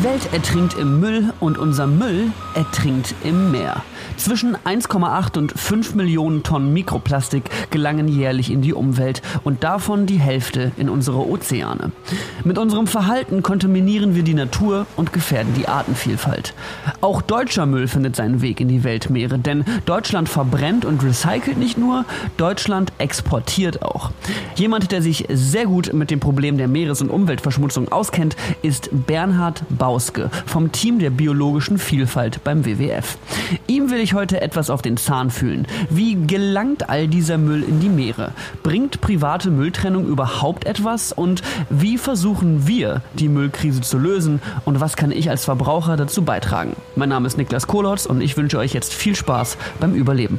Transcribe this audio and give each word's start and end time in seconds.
Die 0.00 0.06
Welt 0.06 0.32
ertrinkt 0.32 0.78
im 0.78 0.98
Müll 0.98 1.30
und 1.40 1.58
unser 1.58 1.86
Müll 1.86 2.32
ertrinkt 2.54 3.14
im 3.22 3.50
Meer. 3.50 3.82
Zwischen 4.16 4.56
1,8 4.56 5.36
und 5.36 5.52
5 5.52 5.94
Millionen 5.94 6.42
Tonnen 6.42 6.72
Mikroplastik 6.72 7.44
gelangen 7.70 8.08
jährlich 8.08 8.50
in 8.50 8.62
die 8.62 8.72
Umwelt 8.72 9.20
und 9.44 9.62
davon 9.62 10.06
die 10.06 10.18
Hälfte 10.18 10.72
in 10.78 10.88
unsere 10.88 11.28
Ozeane. 11.28 11.92
Mit 12.44 12.56
unserem 12.56 12.86
Verhalten 12.86 13.42
kontaminieren 13.42 14.14
wir 14.14 14.22
die 14.22 14.32
Natur 14.32 14.86
und 14.96 15.12
gefährden 15.12 15.52
die 15.54 15.68
Artenvielfalt. 15.68 16.54
Auch 17.02 17.20
deutscher 17.20 17.66
Müll 17.66 17.86
findet 17.86 18.16
seinen 18.16 18.40
Weg 18.40 18.60
in 18.60 18.68
die 18.68 18.84
Weltmeere, 18.84 19.38
denn 19.38 19.66
Deutschland 19.84 20.30
verbrennt 20.30 20.86
und 20.86 21.02
recycelt 21.02 21.58
nicht 21.58 21.76
nur, 21.76 22.06
Deutschland 22.38 22.90
exportiert 22.96 23.82
auch. 23.82 24.12
Jemand, 24.54 24.92
der 24.92 25.02
sich 25.02 25.26
sehr 25.28 25.66
gut 25.66 25.92
mit 25.92 26.10
dem 26.10 26.20
Problem 26.20 26.56
der 26.56 26.68
Meeres- 26.68 27.02
und 27.02 27.10
Umweltverschmutzung 27.10 27.92
auskennt, 27.92 28.34
ist 28.62 28.88
Bernhard 28.92 29.62
Bauske 29.90 30.30
vom 30.46 30.70
Team 30.70 31.00
der 31.00 31.10
biologischen 31.10 31.76
Vielfalt 31.76 32.44
beim 32.44 32.64
WWF. 32.64 33.18
Ihm 33.66 33.90
will 33.90 33.98
ich 33.98 34.14
heute 34.14 34.40
etwas 34.40 34.70
auf 34.70 34.82
den 34.82 34.96
Zahn 34.96 35.32
fühlen. 35.32 35.66
Wie 35.88 36.14
gelangt 36.14 36.88
all 36.88 37.08
dieser 37.08 37.38
Müll 37.38 37.64
in 37.64 37.80
die 37.80 37.88
Meere? 37.88 38.30
Bringt 38.62 39.00
private 39.00 39.50
Mülltrennung 39.50 40.06
überhaupt 40.06 40.64
etwas? 40.64 41.12
Und 41.12 41.42
wie 41.70 41.98
versuchen 41.98 42.68
wir, 42.68 43.02
die 43.14 43.28
Müllkrise 43.28 43.80
zu 43.80 43.98
lösen? 43.98 44.40
Und 44.64 44.78
was 44.78 44.94
kann 44.94 45.10
ich 45.10 45.28
als 45.28 45.44
Verbraucher 45.44 45.96
dazu 45.96 46.22
beitragen? 46.22 46.76
Mein 46.94 47.08
Name 47.08 47.26
ist 47.26 47.36
Niklas 47.36 47.66
Kolotz 47.66 48.06
und 48.06 48.20
ich 48.20 48.36
wünsche 48.36 48.58
euch 48.58 48.72
jetzt 48.72 48.94
viel 48.94 49.16
Spaß 49.16 49.58
beim 49.80 49.94
Überleben 49.96 50.38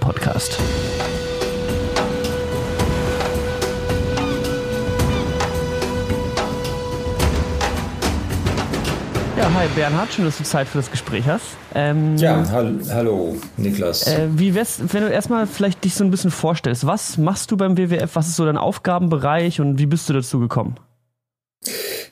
Ja, 9.41 9.51
hi 9.55 9.67
Bernhard, 9.75 10.13
schön, 10.13 10.25
dass 10.25 10.37
du 10.37 10.43
Zeit 10.43 10.67
für 10.67 10.77
das 10.77 10.91
Gespräch 10.91 11.23
hast. 11.25 11.57
Ähm, 11.73 12.15
ja, 12.17 12.47
hall 12.51 12.75
hallo 12.93 13.37
Niklas. 13.57 14.05
Äh, 14.05 14.27
wie 14.35 14.53
wär's, 14.53 14.79
wenn 14.93 15.01
du 15.01 15.09
erstmal 15.09 15.47
vielleicht 15.47 15.83
dich 15.83 15.95
so 15.95 16.03
ein 16.03 16.11
bisschen 16.11 16.29
vorstellst, 16.29 16.85
was 16.85 17.17
machst 17.17 17.49
du 17.49 17.57
beim 17.57 17.75
WWF, 17.75 18.15
was 18.15 18.27
ist 18.27 18.35
so 18.35 18.45
dein 18.45 18.57
Aufgabenbereich 18.57 19.59
und 19.59 19.79
wie 19.79 19.87
bist 19.87 20.07
du 20.07 20.13
dazu 20.13 20.39
gekommen? 20.39 20.75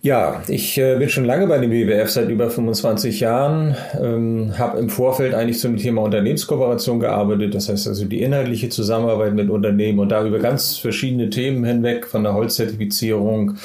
Ja, 0.02 0.42
ich 0.48 0.76
äh, 0.80 0.98
bin 0.98 1.08
schon 1.10 1.26
lange 1.26 1.46
bei 1.46 1.60
dem 1.60 1.70
WWF, 1.70 2.10
seit 2.10 2.30
über 2.30 2.50
25 2.50 3.20
Jahren, 3.20 3.76
ähm, 4.02 4.58
habe 4.58 4.80
im 4.80 4.90
Vorfeld 4.90 5.36
eigentlich 5.36 5.60
zum 5.60 5.78
Thema 5.78 6.02
Unternehmenskooperation 6.02 7.00
gearbeitet, 7.00 7.54
das 7.54 7.70
heißt 7.70 7.88
also 7.88 8.06
die 8.06 8.24
inhaltliche 8.24 8.70
Zusammenarbeit 8.70 9.36
mit 9.36 9.52
Unternehmen 9.52 10.00
und 10.00 10.10
da 10.10 10.26
über 10.26 10.40
ganz 10.40 10.78
verschiedene 10.78 11.30
Themen 11.30 11.64
hinweg, 11.64 12.08
von 12.08 12.24
der 12.24 12.34
Holzzertifizierung 12.34 13.58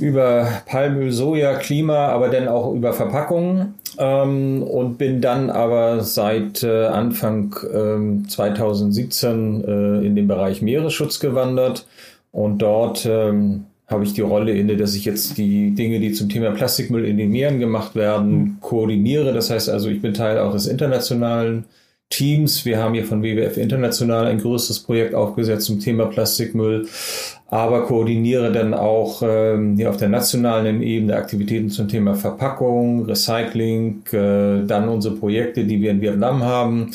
über 0.00 0.48
Palmöl, 0.66 1.12
Soja, 1.12 1.54
Klima, 1.54 2.08
aber 2.08 2.28
dann 2.28 2.48
auch 2.48 2.74
über 2.74 2.92
Verpackungen 2.92 3.74
ähm, 3.98 4.62
und 4.62 4.98
bin 4.98 5.20
dann 5.20 5.50
aber 5.50 6.00
seit 6.00 6.62
äh, 6.62 6.86
Anfang 6.86 7.54
äh, 7.62 8.28
2017 8.28 9.64
äh, 9.64 10.06
in 10.06 10.16
den 10.16 10.26
Bereich 10.26 10.62
Meeresschutz 10.62 11.20
gewandert 11.20 11.86
und 12.32 12.58
dort 12.58 13.06
ähm, 13.06 13.66
habe 13.90 14.04
ich 14.04 14.12
die 14.12 14.20
Rolle 14.20 14.52
inne, 14.52 14.76
dass 14.76 14.94
ich 14.94 15.04
jetzt 15.04 15.36
die 15.36 15.74
Dinge, 15.74 15.98
die 15.98 16.12
zum 16.12 16.28
Thema 16.28 16.52
Plastikmüll 16.52 17.04
in 17.04 17.18
den 17.18 17.30
Meeren 17.30 17.58
gemacht 17.58 17.96
werden, 17.96 18.32
mhm. 18.32 18.56
koordiniere. 18.60 19.32
Das 19.32 19.50
heißt 19.50 19.68
also, 19.68 19.88
ich 19.88 20.00
bin 20.00 20.14
Teil 20.14 20.38
auch 20.38 20.52
des 20.52 20.68
internationalen 20.68 21.64
Teams. 22.08 22.64
Wir 22.64 22.78
haben 22.78 22.94
hier 22.94 23.04
von 23.04 23.22
WWF 23.22 23.56
International 23.56 24.26
ein 24.26 24.38
größeres 24.38 24.80
Projekt 24.80 25.14
aufgesetzt 25.14 25.66
zum 25.66 25.80
Thema 25.80 26.06
Plastikmüll, 26.06 26.86
aber 27.50 27.82
koordiniere 27.82 28.52
dann 28.52 28.74
auch 28.74 29.22
ähm, 29.24 29.76
hier 29.76 29.90
auf 29.90 29.96
der 29.96 30.08
nationalen 30.08 30.82
Ebene 30.82 31.16
Aktivitäten 31.16 31.68
zum 31.68 31.88
Thema 31.88 32.14
Verpackung, 32.14 33.04
Recycling, 33.04 34.04
äh, 34.12 34.64
dann 34.66 34.88
unsere 34.88 35.16
Projekte, 35.16 35.64
die 35.64 35.80
wir 35.80 35.90
in 35.90 36.00
Vietnam 36.00 36.44
haben 36.44 36.92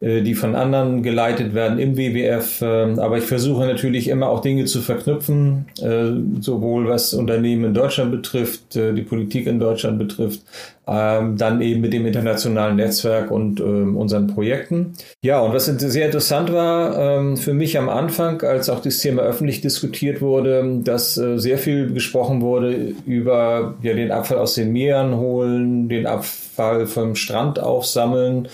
die 0.00 0.34
von 0.34 0.54
anderen 0.54 1.02
geleitet 1.02 1.54
werden 1.54 1.78
im 1.78 1.96
WWF. 1.96 2.60
Ähm, 2.60 2.98
aber 2.98 3.16
ich 3.16 3.24
versuche 3.24 3.64
natürlich 3.66 4.08
immer 4.08 4.28
auch 4.28 4.40
Dinge 4.40 4.66
zu 4.66 4.82
verknüpfen, 4.82 5.66
äh, 5.80 6.42
sowohl 6.42 6.86
was 6.86 7.14
Unternehmen 7.14 7.64
in 7.64 7.74
Deutschland 7.74 8.10
betrifft, 8.10 8.76
äh, 8.76 8.92
die 8.92 9.02
Politik 9.02 9.46
in 9.46 9.58
Deutschland 9.58 9.98
betrifft, 9.98 10.42
ähm, 10.86 11.38
dann 11.38 11.62
eben 11.62 11.80
mit 11.80 11.94
dem 11.94 12.04
internationalen 12.04 12.76
Netzwerk 12.76 13.30
und 13.30 13.58
ähm, 13.60 13.96
unseren 13.96 14.26
Projekten. 14.26 14.92
Ja, 15.22 15.40
und 15.40 15.54
was 15.54 15.64
sehr 15.64 16.06
interessant 16.06 16.52
war 16.52 17.36
für 17.36 17.54
mich 17.54 17.78
am 17.78 17.88
Anfang, 17.88 18.42
als 18.42 18.68
auch 18.68 18.80
das 18.80 18.98
Thema 18.98 19.22
öffentlich 19.22 19.60
diskutiert 19.60 20.20
wurde, 20.20 20.80
dass 20.84 21.14
sehr 21.14 21.58
viel 21.58 21.92
gesprochen 21.92 22.40
wurde 22.40 22.94
über 23.06 23.74
ja, 23.82 23.94
den 23.94 24.10
Abfall 24.10 24.38
aus 24.38 24.54
den 24.54 24.72
Meeren 24.72 25.16
holen, 25.16 25.88
den 25.88 26.06
Abfall 26.06 26.86
vom 26.86 27.14
Strand 27.14 27.58
aufsammeln. 27.60 28.48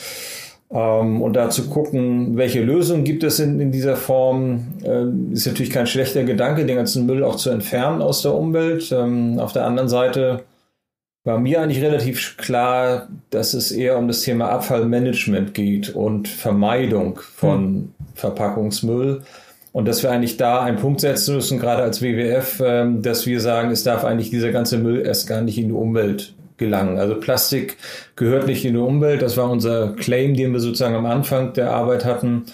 Ähm, 0.72 1.20
und 1.20 1.34
da 1.34 1.50
zu 1.50 1.68
gucken, 1.68 2.36
welche 2.36 2.62
Lösungen 2.62 3.04
gibt 3.04 3.22
es 3.24 3.38
in, 3.38 3.60
in 3.60 3.72
dieser 3.72 3.96
Form, 3.96 4.68
äh, 4.82 5.04
ist 5.32 5.46
natürlich 5.46 5.70
kein 5.70 5.86
schlechter 5.86 6.24
Gedanke, 6.24 6.64
den 6.64 6.76
ganzen 6.76 7.04
Müll 7.04 7.22
auch 7.24 7.36
zu 7.36 7.50
entfernen 7.50 8.00
aus 8.00 8.22
der 8.22 8.34
Umwelt. 8.34 8.90
Ähm, 8.90 9.38
auf 9.38 9.52
der 9.52 9.66
anderen 9.66 9.90
Seite 9.90 10.44
war 11.24 11.38
mir 11.38 11.60
eigentlich 11.60 11.82
relativ 11.82 12.36
klar, 12.38 13.08
dass 13.30 13.54
es 13.54 13.70
eher 13.70 13.98
um 13.98 14.08
das 14.08 14.22
Thema 14.22 14.48
Abfallmanagement 14.48 15.54
geht 15.54 15.90
und 15.90 16.26
Vermeidung 16.26 17.20
von 17.20 17.64
hm. 17.64 17.94
Verpackungsmüll. 18.14 19.22
Und 19.72 19.88
dass 19.88 20.02
wir 20.02 20.10
eigentlich 20.10 20.36
da 20.36 20.62
einen 20.62 20.76
Punkt 20.76 21.00
setzen 21.00 21.34
müssen, 21.34 21.58
gerade 21.58 21.82
als 21.82 22.02
WWF, 22.02 22.62
dass 23.00 23.24
wir 23.24 23.40
sagen, 23.40 23.70
es 23.70 23.82
darf 23.82 24.04
eigentlich 24.04 24.28
dieser 24.28 24.52
ganze 24.52 24.76
Müll 24.76 25.00
erst 25.00 25.26
gar 25.26 25.40
nicht 25.40 25.56
in 25.56 25.68
die 25.68 25.72
Umwelt 25.72 26.34
gelangen. 26.56 26.98
Also 26.98 27.18
Plastik 27.18 27.76
gehört 28.16 28.46
nicht 28.46 28.64
in 28.64 28.74
die 28.74 28.80
Umwelt. 28.80 29.22
Das 29.22 29.36
war 29.36 29.50
unser 29.50 29.94
Claim, 29.94 30.34
den 30.34 30.52
wir 30.52 30.60
sozusagen 30.60 30.94
am 30.94 31.06
Anfang 31.06 31.52
der 31.54 31.72
Arbeit 31.72 32.04
hatten. 32.04 32.44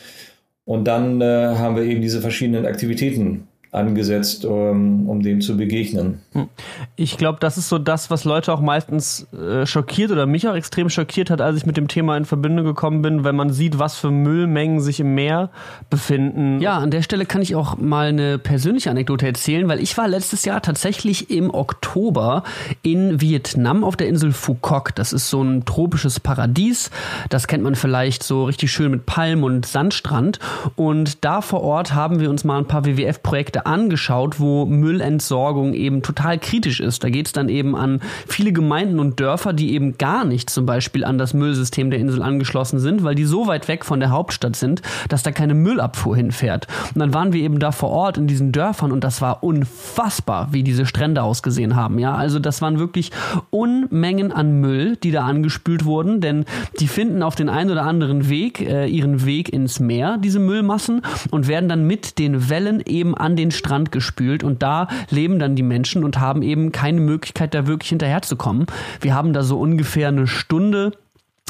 Und 0.65 0.85
dann 0.85 1.21
äh, 1.21 1.57
haben 1.57 1.77
wir 1.77 1.85
eben 1.85 2.03
diese 2.03 2.21
verschiedenen 2.21 2.67
Aktivitäten 2.67 3.48
angesetzt, 3.71 4.45
um, 4.45 5.09
um 5.09 5.23
dem 5.23 5.41
zu 5.41 5.57
begegnen. 5.57 6.21
Hm. 6.33 6.49
Ich 6.97 7.19
glaube, 7.19 7.39
das 7.41 7.59
ist 7.59 7.69
so 7.69 7.79
das, 7.79 8.11
was 8.11 8.25
Leute 8.25 8.53
auch 8.53 8.61
meistens 8.61 9.27
äh, 9.33 9.67
schockiert 9.67 10.11
oder 10.11 10.27
mich 10.27 10.49
auch 10.49 10.55
extrem 10.55 10.89
schockiert 10.89 11.29
hat, 11.29 11.41
als 11.41 11.59
ich 11.59 11.67
mit 11.67 11.77
dem 11.77 11.87
Thema 11.87 12.17
in 12.17 12.25
Verbindung 12.25 12.65
gekommen 12.65 13.03
bin, 13.03 13.25
wenn 13.25 13.37
man 13.37 13.51
sieht, 13.51 13.79
was 13.79 13.97
für 13.97 14.11
Müllmengen 14.11 14.81
sich 14.81 15.01
im 15.01 15.15
Meer 15.15 15.51
befinden. 15.91 16.61
Ja, 16.61 16.79
an 16.79 16.91
der 16.91 17.03
Stelle 17.03 17.27
kann 17.27 17.43
ich 17.43 17.55
auch 17.55 17.77
mal 17.77 18.09
eine 18.09 18.39
persönliche 18.39 18.91
Anekdote 18.91 19.27
erzählen, 19.27 19.69
weil 19.69 19.81
ich 19.81 19.97
war 19.99 20.09
letztes 20.09 20.47
Jahr 20.47 20.63
tatsächlich 20.63 21.31
im 21.31 21.53
Oktober 21.53 22.45
in 22.83 23.21
Vietnam 23.21 23.85
auf 23.85 23.97
der 23.97 24.09
Insel 24.09 24.33
Phu 24.33 24.55
Quoc. 24.55 24.95
Das 24.95 25.13
ist 25.13 25.29
so 25.29 25.43
ein 25.43 25.67
tropisches 25.67 26.21
Paradies. 26.21 26.91
Das 27.29 27.47
kennt 27.47 27.65
man 27.65 27.75
vielleicht 27.75 28.23
so 28.23 28.45
richtig 28.45 28.73
schön 28.73 28.91
mit 28.91 29.05
Palmen 29.05 29.45
und 29.45 29.67
Sandstrand. 29.67 30.39
Und 30.77 31.25
da 31.25 31.43
vor 31.43 31.63
Ort 31.63 31.95
haben 31.95 32.21
wir 32.21 32.31
uns 32.31 32.45
mal 32.45 32.59
ein 32.59 32.67
paar 32.67 32.87
WWF-Projekte 32.87 33.58
Projekte 33.59 33.67
angeschaut, 33.67 34.41
wo 34.41 34.67
Müllentsorgung 34.67 35.75
eben 35.75 36.03
total 36.03 36.39
kritisch 36.39 36.81
ist. 36.81 37.03
Da 37.05 37.11
geht 37.11 37.27
es 37.27 37.33
dann 37.33 37.49
eben 37.49 37.77
an 37.77 38.01
viele 38.27 38.53
Gemeinden 38.53 38.99
und 39.01 39.21
Dörfer, 39.21 39.53
die 39.53 39.73
eben 39.73 39.99
gar 39.99 40.25
nicht 40.25 40.51
zum 40.51 40.67
Beispiel 40.67 41.05
an 41.05 41.19
das 41.19 41.35
Müllsystem 41.35 41.91
der 41.91 42.01
Insel 42.01 42.23
angeschlossen 42.23 42.79
sind, 42.79 43.05
weil 43.05 43.15
die 43.15 43.25
so 43.25 43.47
weit 43.47 43.69
weg 43.69 43.85
von 43.85 44.01
der 44.01 44.11
Hauptstadt 44.11 44.57
sind, 44.57 44.83
dass 45.09 45.23
da 45.23 45.33
keine 45.33 45.55
Müllabfuhr 45.55 46.17
hinfährt. 46.17 46.67
Und 46.95 47.01
dann 47.01 47.15
waren 47.15 47.33
wir 47.33 47.43
eben 47.43 47.59
da 47.59 47.73
vor 47.73 47.91
Ort 47.91 48.19
in 48.19 48.27
diesen 48.27 48.53
Dörfern 48.53 48.93
und 48.93 49.05
das 49.05 49.21
war 49.21 49.43
unfassbar, 49.43 50.49
wie 50.53 50.63
diese 50.63 50.87
Strände 50.87 51.23
ausgesehen 51.23 51.77
haben. 51.77 51.99
Ja, 51.99 52.15
also 52.15 52.39
das 52.39 52.63
waren 52.63 52.79
wirklich 52.79 53.11
Unmengen 53.51 54.33
an 54.33 54.61
Müll, 54.61 54.97
die 54.97 55.11
da 55.11 55.25
angespült 55.25 55.85
wurden, 55.85 56.21
denn 56.21 56.45
die 56.81 56.89
finden 56.89 57.23
auf 57.23 57.35
den 57.35 57.49
einen 57.49 57.71
oder 57.71 57.85
anderen 57.85 58.29
Weg 58.29 58.61
äh, 58.61 58.87
ihren 58.87 59.25
Weg 59.25 59.53
ins 59.53 59.81
Meer, 59.81 60.19
diese 60.19 60.39
Müllmassen, 60.39 61.03
und 61.31 61.49
werden 61.49 61.69
dann 61.69 61.87
mit 61.87 62.19
den 62.19 62.49
Wellen 62.49 62.83
eben 62.85 63.17
an 63.17 63.37
den 63.37 63.48
den 63.49 63.53
Strand 63.53 63.93
gespült 63.93 64.45
und 64.45 64.63
da 64.63 64.89
leben 65.11 65.39
dann 65.39 65.57
die 65.57 65.63
Menschen 65.63 66.05
und 66.05 66.21
haben 66.21 66.43
eben 66.43 66.73
keine 66.73 67.01
Möglichkeit, 67.01 67.55
da 67.55 67.67
wirklich 67.67 67.89
hinterherzukommen. 67.91 68.67
Wir 69.01 69.15
haben 69.15 69.33
da 69.33 69.43
so 69.43 69.59
ungefähr 69.59 70.09
eine 70.09 70.27
Stunde 70.27 70.93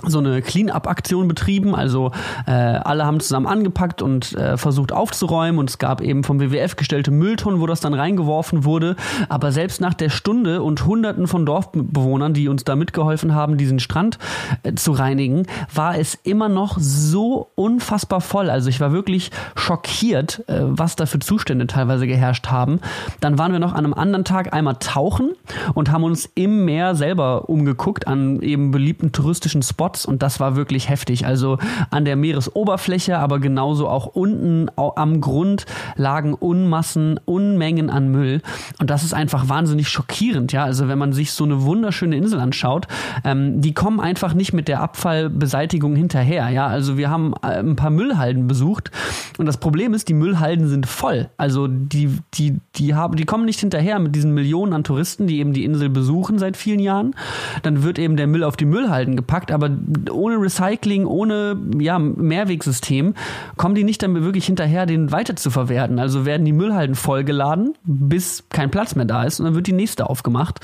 so 0.07 0.19
eine 0.19 0.43
Clean-up-Aktion 0.43 1.29
betrieben. 1.29 1.75
Also 1.75 2.13
äh, 2.47 2.53
alle 2.53 3.05
haben 3.05 3.21
zusammen 3.21 3.47
angepackt 3.47 4.03
und 4.03 4.35
äh, 4.35 4.57
versucht 4.57 4.93
aufzuräumen 4.93 5.59
und 5.59 5.71
es 5.71 5.79
gab 5.79 6.01
eben 6.01 6.25
vom 6.25 6.41
WWF 6.41 6.77
gestellte 6.77 7.11
Mülltonnen, 7.11 7.61
wo 7.61 7.67
das 7.67 7.81
dann 7.81 7.95
reingeworfen 7.95 8.65
wurde. 8.65 8.97
Aber 9.29 9.53
selbst 9.53 9.81
nach 9.81 9.95
der 9.95 10.11
Stunde 10.11 10.63
und 10.63 10.87
Hunderten 10.87 11.27
von 11.27 11.45
Dorfbewohnern, 11.45 12.35
die 12.35 12.49
uns 12.49 12.65
da 12.65 12.77
mitgeholfen 12.77 13.35
haben, 13.35 13.57
diesen 13.57 13.81
Strand 13.81 14.19
äh, 14.63 14.75
zu 14.75 14.93
reinigen, 14.93 15.47
war 15.75 15.99
es 15.99 16.15
immer 16.23 16.49
noch 16.49 16.77
so 16.79 17.51
unfassbar 17.55 18.21
voll. 18.21 18.51
Also 18.51 18.69
ich 18.69 18.81
war 18.81 18.93
wirklich 18.93 19.31
schockiert, 19.57 20.45
äh, 20.49 20.61
was 20.63 20.97
da 20.97 21.07
für 21.07 21.19
Zustände 21.19 21.67
teilweise 21.67 22.07
geherrscht 22.07 22.49
haben. 22.49 22.81
Dann 23.21 23.39
waren 23.39 23.53
wir 23.53 23.59
noch 23.59 23.73
an 23.73 23.85
einem 23.85 23.95
anderen 23.95 24.25
Tag 24.25 24.53
einmal 24.53 24.77
tauchen 24.77 25.33
und 25.75 25.91
haben 25.91 26.05
uns 26.05 26.31
im 26.35 26.65
Meer 26.65 26.95
selber 26.95 27.49
umgeguckt 27.49 28.07
an 28.07 28.41
eben 28.43 28.71
beliebten 28.71 29.13
touristischen 29.13 29.63
Spots 29.63 29.88
Spots 29.89 30.07
und 30.07 30.23
das 30.23 30.41
war 30.41 30.57
wirklich 30.57 30.89
heftig. 30.89 31.27
Also 31.27 31.59
an 31.91 32.05
der 32.05 32.17
Meeresoberfläche, 32.17 33.19
aber 33.19 33.39
genauso 33.39 33.89
auch 33.89 34.07
unten 34.07 34.69
am 34.77 35.21
Grund 35.21 35.67
lagen 35.97 36.35
Unmassen, 36.35 37.19
Unmengen 37.25 37.91
an 37.91 38.11
Müll 38.11 38.43
und 38.79 38.91
das 38.91 39.03
ist 39.03 39.15
einfach 39.15 39.49
wahnsinnig 39.49 39.89
schockierend. 39.89 40.53
Ja, 40.53 40.65
also 40.65 40.89
wenn 40.89 40.99
man 40.99 41.13
sich 41.13 41.33
so 41.33 41.45
eine 41.45 41.63
wunderschöne 41.63 42.17
Insel 42.17 42.41
anschaut, 42.41 42.87
ähm, 43.25 43.61
die 43.61 43.75
kommen 43.75 44.01
einfach 44.01 44.35
nicht 44.35 44.53
mit 44.53 44.69
der 44.69 44.81
Abfallbeseitigung 44.81 45.97
hinterher. 45.97 46.49
Ja, 46.51 46.67
also 46.67 46.97
wir 46.97 47.11
haben 47.11 47.35
äh, 47.43 47.59
ein 47.59 47.77
paar 47.77 47.91
Müllhalden 47.91 48.47
besucht 48.47 48.91
und 49.39 49.47
das 49.47 49.57
Problem 49.57 49.95
ist, 49.95 50.09
die 50.09 50.15
Müllhalden 50.15 50.69
sind 50.69 50.87
voll. 50.87 51.31
Also 51.37 51.67
die, 51.67 52.19
die, 52.35 52.59
die 52.77 52.95
haben, 52.95 53.17
die 53.17 53.25
kommen 53.25 53.45
nicht 53.45 53.61
hinterher 53.61 53.99
mit 53.99 54.15
diesen 54.15 54.35
Millionen 54.35 54.73
an 54.73 54.85
Touristen, 54.85 55.27
die 55.27 55.39
eben 55.39 55.53
die 55.53 55.65
Insel 55.65 55.89
besuchen 55.89 56.39
seit 56.39 56.57
vielen 56.57 56.81
Jahren. 56.81 57.15
Dann 57.63 57.83
wird 57.83 57.99
eben 57.99 58.17
der 58.17 58.27
Müll 58.27 58.45
auf 58.45 58.57
die 58.57 58.65
Müllhalden 58.67 59.17
gepackt, 59.17 59.53
aber 59.53 59.71
ohne 60.11 60.37
Recycling, 60.37 61.07
ohne 61.07 61.57
ja, 61.79 61.99
Mehrwegsystem 61.99 63.15
kommen 63.57 63.75
die 63.75 63.85
nicht 63.85 64.03
dann 64.03 64.15
wirklich 64.23 64.47
hinterher, 64.47 64.87
den 64.87 65.13
weiter 65.13 65.37
zu 65.37 65.51
verwerten. 65.51 65.99
Also 65.99 66.25
werden 66.25 66.45
die 66.45 66.53
Müllhalden 66.53 66.95
vollgeladen, 66.95 67.75
bis 67.85 68.45
kein 68.51 68.71
Platz 68.71 68.95
mehr 68.95 69.05
da 69.05 69.25
ist 69.25 69.41
und 69.41 69.47
dann 69.47 69.55
wird 69.55 69.67
die 69.67 69.73
nächste 69.73 70.09
aufgemacht. 70.09 70.61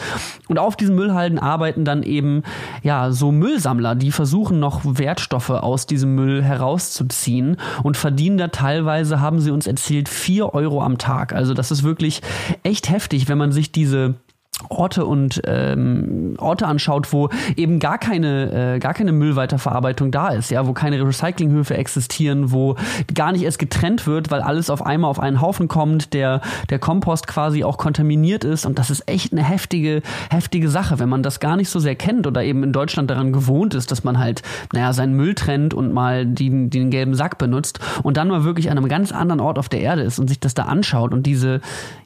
Und 0.49 0.58
auf 0.58 0.76
diesen 0.76 0.94
Müllhalden 0.94 1.38
arbeiten 1.38 1.84
dann 1.84 2.02
eben 2.02 2.43
ja 2.82 3.12
so 3.12 3.32
Müllsammler, 3.32 3.94
die 3.94 4.12
versuchen 4.12 4.61
noch 4.61 4.82
Wertstoffe 4.84 5.50
aus 5.50 5.87
diesem 5.87 6.14
Müll 6.14 6.43
herauszuziehen 6.43 7.56
und 7.82 7.96
verdienen 7.96 8.38
da 8.38 8.49
teilweise, 8.49 9.20
haben 9.20 9.40
sie 9.40 9.50
uns 9.50 9.67
erzählt, 9.67 10.08
vier 10.08 10.55
Euro 10.55 10.82
am 10.82 10.99
Tag. 10.99 11.34
Also 11.34 11.55
das 11.55 11.70
ist 11.70 11.82
wirklich 11.82 12.20
echt 12.62 12.90
heftig, 12.90 13.28
wenn 13.28 13.38
man 13.38 13.52
sich 13.52 13.72
diese 13.72 14.14
Orte 14.69 15.05
und 15.05 15.43
ähm, 15.47 16.35
Orte 16.39 16.67
anschaut, 16.67 17.12
wo 17.12 17.29
eben 17.56 17.81
gar 17.81 17.99
keine 17.99 18.75
äh, 18.75 18.79
gar 18.79 18.95
keine 18.95 19.12
Müllweiterverarbeitung 19.12 20.11
da 20.11 20.29
ist, 20.29 20.51
ja, 20.51 20.67
wo 20.67 20.73
keine 20.73 21.05
Recyclinghöfe 21.05 21.77
existieren, 21.77 22.53
wo 22.53 22.77
gar 23.15 23.33
nicht 23.33 23.43
erst 23.43 23.59
getrennt 23.59 24.06
wird, 24.06 24.31
weil 24.31 24.41
alles 24.41 24.71
auf 24.71 24.85
einmal 24.85 25.11
auf 25.11 25.21
einen 25.21 25.41
Haufen 25.41 25.69
kommt, 25.69 26.15
der 26.15 26.41
der 26.71 26.79
Kompost 26.79 27.27
quasi 27.27 27.65
auch 27.65 27.79
kontaminiert 27.79 28.45
ist. 28.45 28.65
Und 28.65 28.79
das 28.79 28.91
ist 28.91 29.09
echt 29.09 29.33
eine 29.33 29.43
heftige 29.43 30.03
heftige 30.31 30.69
Sache, 30.69 30.99
wenn 30.99 31.09
man 31.09 31.23
das 31.23 31.41
gar 31.41 31.56
nicht 31.56 31.69
so 31.69 31.81
sehr 31.81 31.97
kennt 31.97 32.27
oder 32.27 32.43
eben 32.45 32.62
in 32.62 32.73
Deutschland 32.73 33.11
daran 33.11 33.33
gewohnt 33.33 33.75
ist, 33.75 33.91
dass 33.91 34.05
man 34.05 34.19
halt 34.19 34.43
naja 34.73 34.93
seinen 34.93 35.15
Müll 35.15 35.35
trennt 35.35 35.75
und 35.75 35.93
mal 35.93 36.27
die, 36.27 36.71
den 36.71 36.91
gelben 36.91 37.15
Sack 37.15 37.39
benutzt 37.39 37.81
und 38.03 38.17
dann 38.17 38.29
mal 38.29 38.45
wirklich 38.45 38.71
an 38.71 38.79
einem 38.79 38.89
ganz 38.89 39.11
anderen 39.12 39.41
Ort 39.41 39.59
auf 39.59 39.69
der 39.69 39.81
Erde 39.81 40.03
ist 40.03 40.19
und 40.19 40.29
sich 40.29 40.39
das 40.39 40.55
da 40.55 40.65
anschaut 40.65 41.12
und 41.12 41.27
diese 41.27 41.61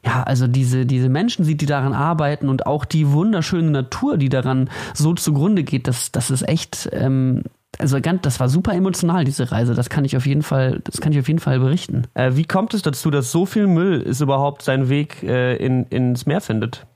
ja 0.05 0.23
also 0.23 0.47
diese 0.47 0.87
diese 0.87 1.09
Menschen 1.09 1.45
sieht, 1.45 1.61
die 1.61 1.67
daran 1.67 1.93
arbeiten 1.93 2.38
und 2.47 2.67
auch 2.67 2.85
die 2.85 3.11
wunderschöne 3.11 3.71
Natur, 3.71 4.19
die 4.19 4.29
daran 4.29 4.71
so 4.95 5.15
zugrunde 5.15 5.65
geht, 5.65 5.89
das, 5.89 6.13
das 6.13 6.31
ist 6.31 6.47
echt, 6.47 6.89
ähm, 6.93 7.45
also 7.79 8.01
ganz, 8.01 8.23
das 8.23 8.39
war 8.39 8.49
super 8.49 8.75
emotional, 8.75 9.25
diese 9.25 9.51
Reise. 9.51 9.75
Das 9.75 9.89
kann 9.89 10.05
ich 10.05 10.17
auf 10.17 10.27
jeden 10.27 10.43
Fall, 10.43 10.81
das 10.85 11.01
kann 11.01 11.13
ich 11.13 11.19
auf 11.19 11.29
jeden 11.29 11.41
Fall 11.41 11.59
berichten. 11.59 12.05
Äh, 12.15 12.33
wie 12.35 12.45
kommt 12.45 12.75
es 12.75 12.83
dazu, 12.83 13.11
dass 13.11 13.33
so 13.33 13.47
viel 13.47 13.67
Müll 13.67 14.05
es 14.07 14.21
überhaupt 14.21 14.63
seinen 14.63 14.89
Weg 14.89 15.23
äh, 15.23 15.57
in, 15.57 15.85
ins 15.87 16.27
Meer 16.27 16.41
findet? 16.41 16.87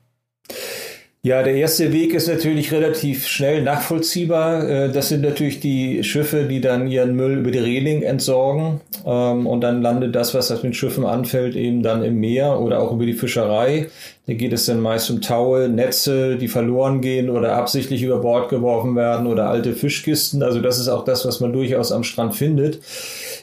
Ja, 1.25 1.41
der 1.41 1.55
erste 1.55 1.93
Weg 1.93 2.13
ist 2.13 2.27
natürlich 2.27 2.73
relativ 2.73 3.27
schnell 3.27 3.61
nachvollziehbar. 3.61 4.67
Äh, 4.67 4.91
das 4.91 5.07
sind 5.07 5.21
natürlich 5.21 5.61
die 5.61 6.03
Schiffe, 6.03 6.43
die 6.43 6.59
dann 6.59 6.85
ihren 6.89 7.15
Müll 7.15 7.37
über 7.37 7.49
die 7.49 7.59
Reling 7.59 8.01
entsorgen. 8.01 8.81
Ähm, 9.05 9.47
und 9.47 9.61
dann 9.61 9.81
landet 9.81 10.15
das, 10.15 10.33
was 10.33 10.51
auf 10.51 10.59
den 10.59 10.73
Schiffen 10.73 11.05
anfällt, 11.05 11.55
eben 11.55 11.81
dann 11.81 12.03
im 12.03 12.19
Meer 12.19 12.59
oder 12.59 12.81
auch 12.81 12.91
über 12.91 13.05
die 13.05 13.13
Fischerei. 13.13 13.87
Da 14.27 14.33
geht 14.33 14.51
es 14.51 14.65
dann 14.65 14.81
meist 14.81 15.09
um 15.11 15.21
Taue, 15.21 15.69
Netze, 15.69 16.35
die 16.35 16.49
verloren 16.49 16.99
gehen 16.99 17.29
oder 17.29 17.55
absichtlich 17.55 18.03
über 18.03 18.19
Bord 18.19 18.49
geworfen 18.49 18.97
werden 18.97 19.25
oder 19.25 19.47
alte 19.47 19.71
Fischkisten. 19.71 20.43
Also 20.43 20.59
das 20.59 20.77
ist 20.77 20.89
auch 20.89 21.05
das, 21.05 21.25
was 21.25 21.39
man 21.39 21.53
durchaus 21.53 21.93
am 21.93 22.03
Strand 22.03 22.35
findet. 22.35 22.81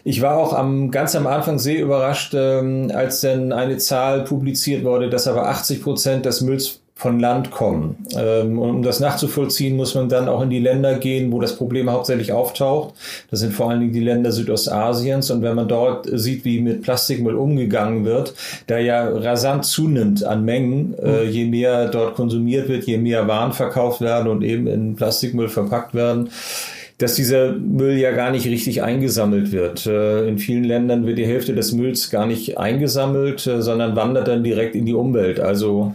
Ich 0.05 0.21
war 0.21 0.37
auch 0.37 0.53
am, 0.53 0.91
ganz 0.91 1.17
am 1.17 1.26
Anfang 1.26 1.59
sehr 1.59 1.81
überrascht, 1.81 2.35
ähm, 2.35 2.93
als 2.94 3.23
dann 3.23 3.53
eine 3.53 3.79
Zahl 3.79 4.25
publiziert 4.25 4.85
wurde, 4.85 5.09
dass 5.09 5.26
aber 5.26 5.49
80 5.49 5.83
Prozent 5.83 6.26
des 6.26 6.43
Mülls 6.43 6.80
von 7.00 7.19
Land 7.19 7.50
kommen. 7.50 7.97
Ähm, 8.14 8.58
um 8.58 8.82
das 8.82 9.00
nachzuvollziehen, 9.00 9.75
muss 9.75 9.94
man 9.94 10.11
dann 10.11 10.29
auch 10.29 10.43
in 10.43 10.50
die 10.50 10.58
Länder 10.58 10.97
gehen, 10.97 11.32
wo 11.32 11.41
das 11.41 11.56
Problem 11.56 11.91
hauptsächlich 11.91 12.31
auftaucht. 12.31 12.93
Das 13.31 13.41
sind 13.41 13.55
vor 13.55 13.70
allen 13.70 13.81
Dingen 13.81 13.94
die 13.94 14.00
Länder 14.00 14.32
Südostasiens. 14.32 15.31
Und 15.31 15.41
wenn 15.41 15.55
man 15.55 15.67
dort 15.67 16.06
sieht, 16.12 16.44
wie 16.44 16.61
mit 16.61 16.82
Plastikmüll 16.82 17.37
umgegangen 17.37 18.05
wird, 18.05 18.35
der 18.69 18.81
ja 18.81 19.08
rasant 19.08 19.64
zunimmt 19.64 20.25
an 20.25 20.44
Mengen, 20.44 20.94
äh, 20.99 21.25
mhm. 21.25 21.31
je 21.31 21.44
mehr 21.47 21.88
dort 21.88 22.17
konsumiert 22.17 22.69
wird, 22.69 22.85
je 22.85 22.99
mehr 22.99 23.26
Waren 23.26 23.55
verkauft 23.55 24.02
werden 24.02 24.29
und 24.29 24.43
eben 24.43 24.67
in 24.67 24.94
Plastikmüll 24.94 25.49
verpackt 25.49 25.94
werden, 25.94 26.29
dass 26.99 27.14
dieser 27.14 27.52
Müll 27.52 27.97
ja 27.97 28.11
gar 28.11 28.31
nicht 28.31 28.44
richtig 28.44 28.82
eingesammelt 28.82 29.52
wird. 29.52 29.87
Äh, 29.87 30.29
in 30.29 30.38
vielen 30.38 30.64
Ländern 30.64 31.06
wird 31.06 31.17
die 31.17 31.26
Hälfte 31.26 31.55
des 31.55 31.73
Mülls 31.73 32.11
gar 32.11 32.26
nicht 32.26 32.58
eingesammelt, 32.58 33.47
äh, 33.47 33.62
sondern 33.62 33.97
wandert 33.97 34.29
dann 34.29 34.44
direkt 34.44 34.75
in 34.75 34.85
die 34.85 34.93
Umwelt. 34.93 35.41
Also 35.41 35.94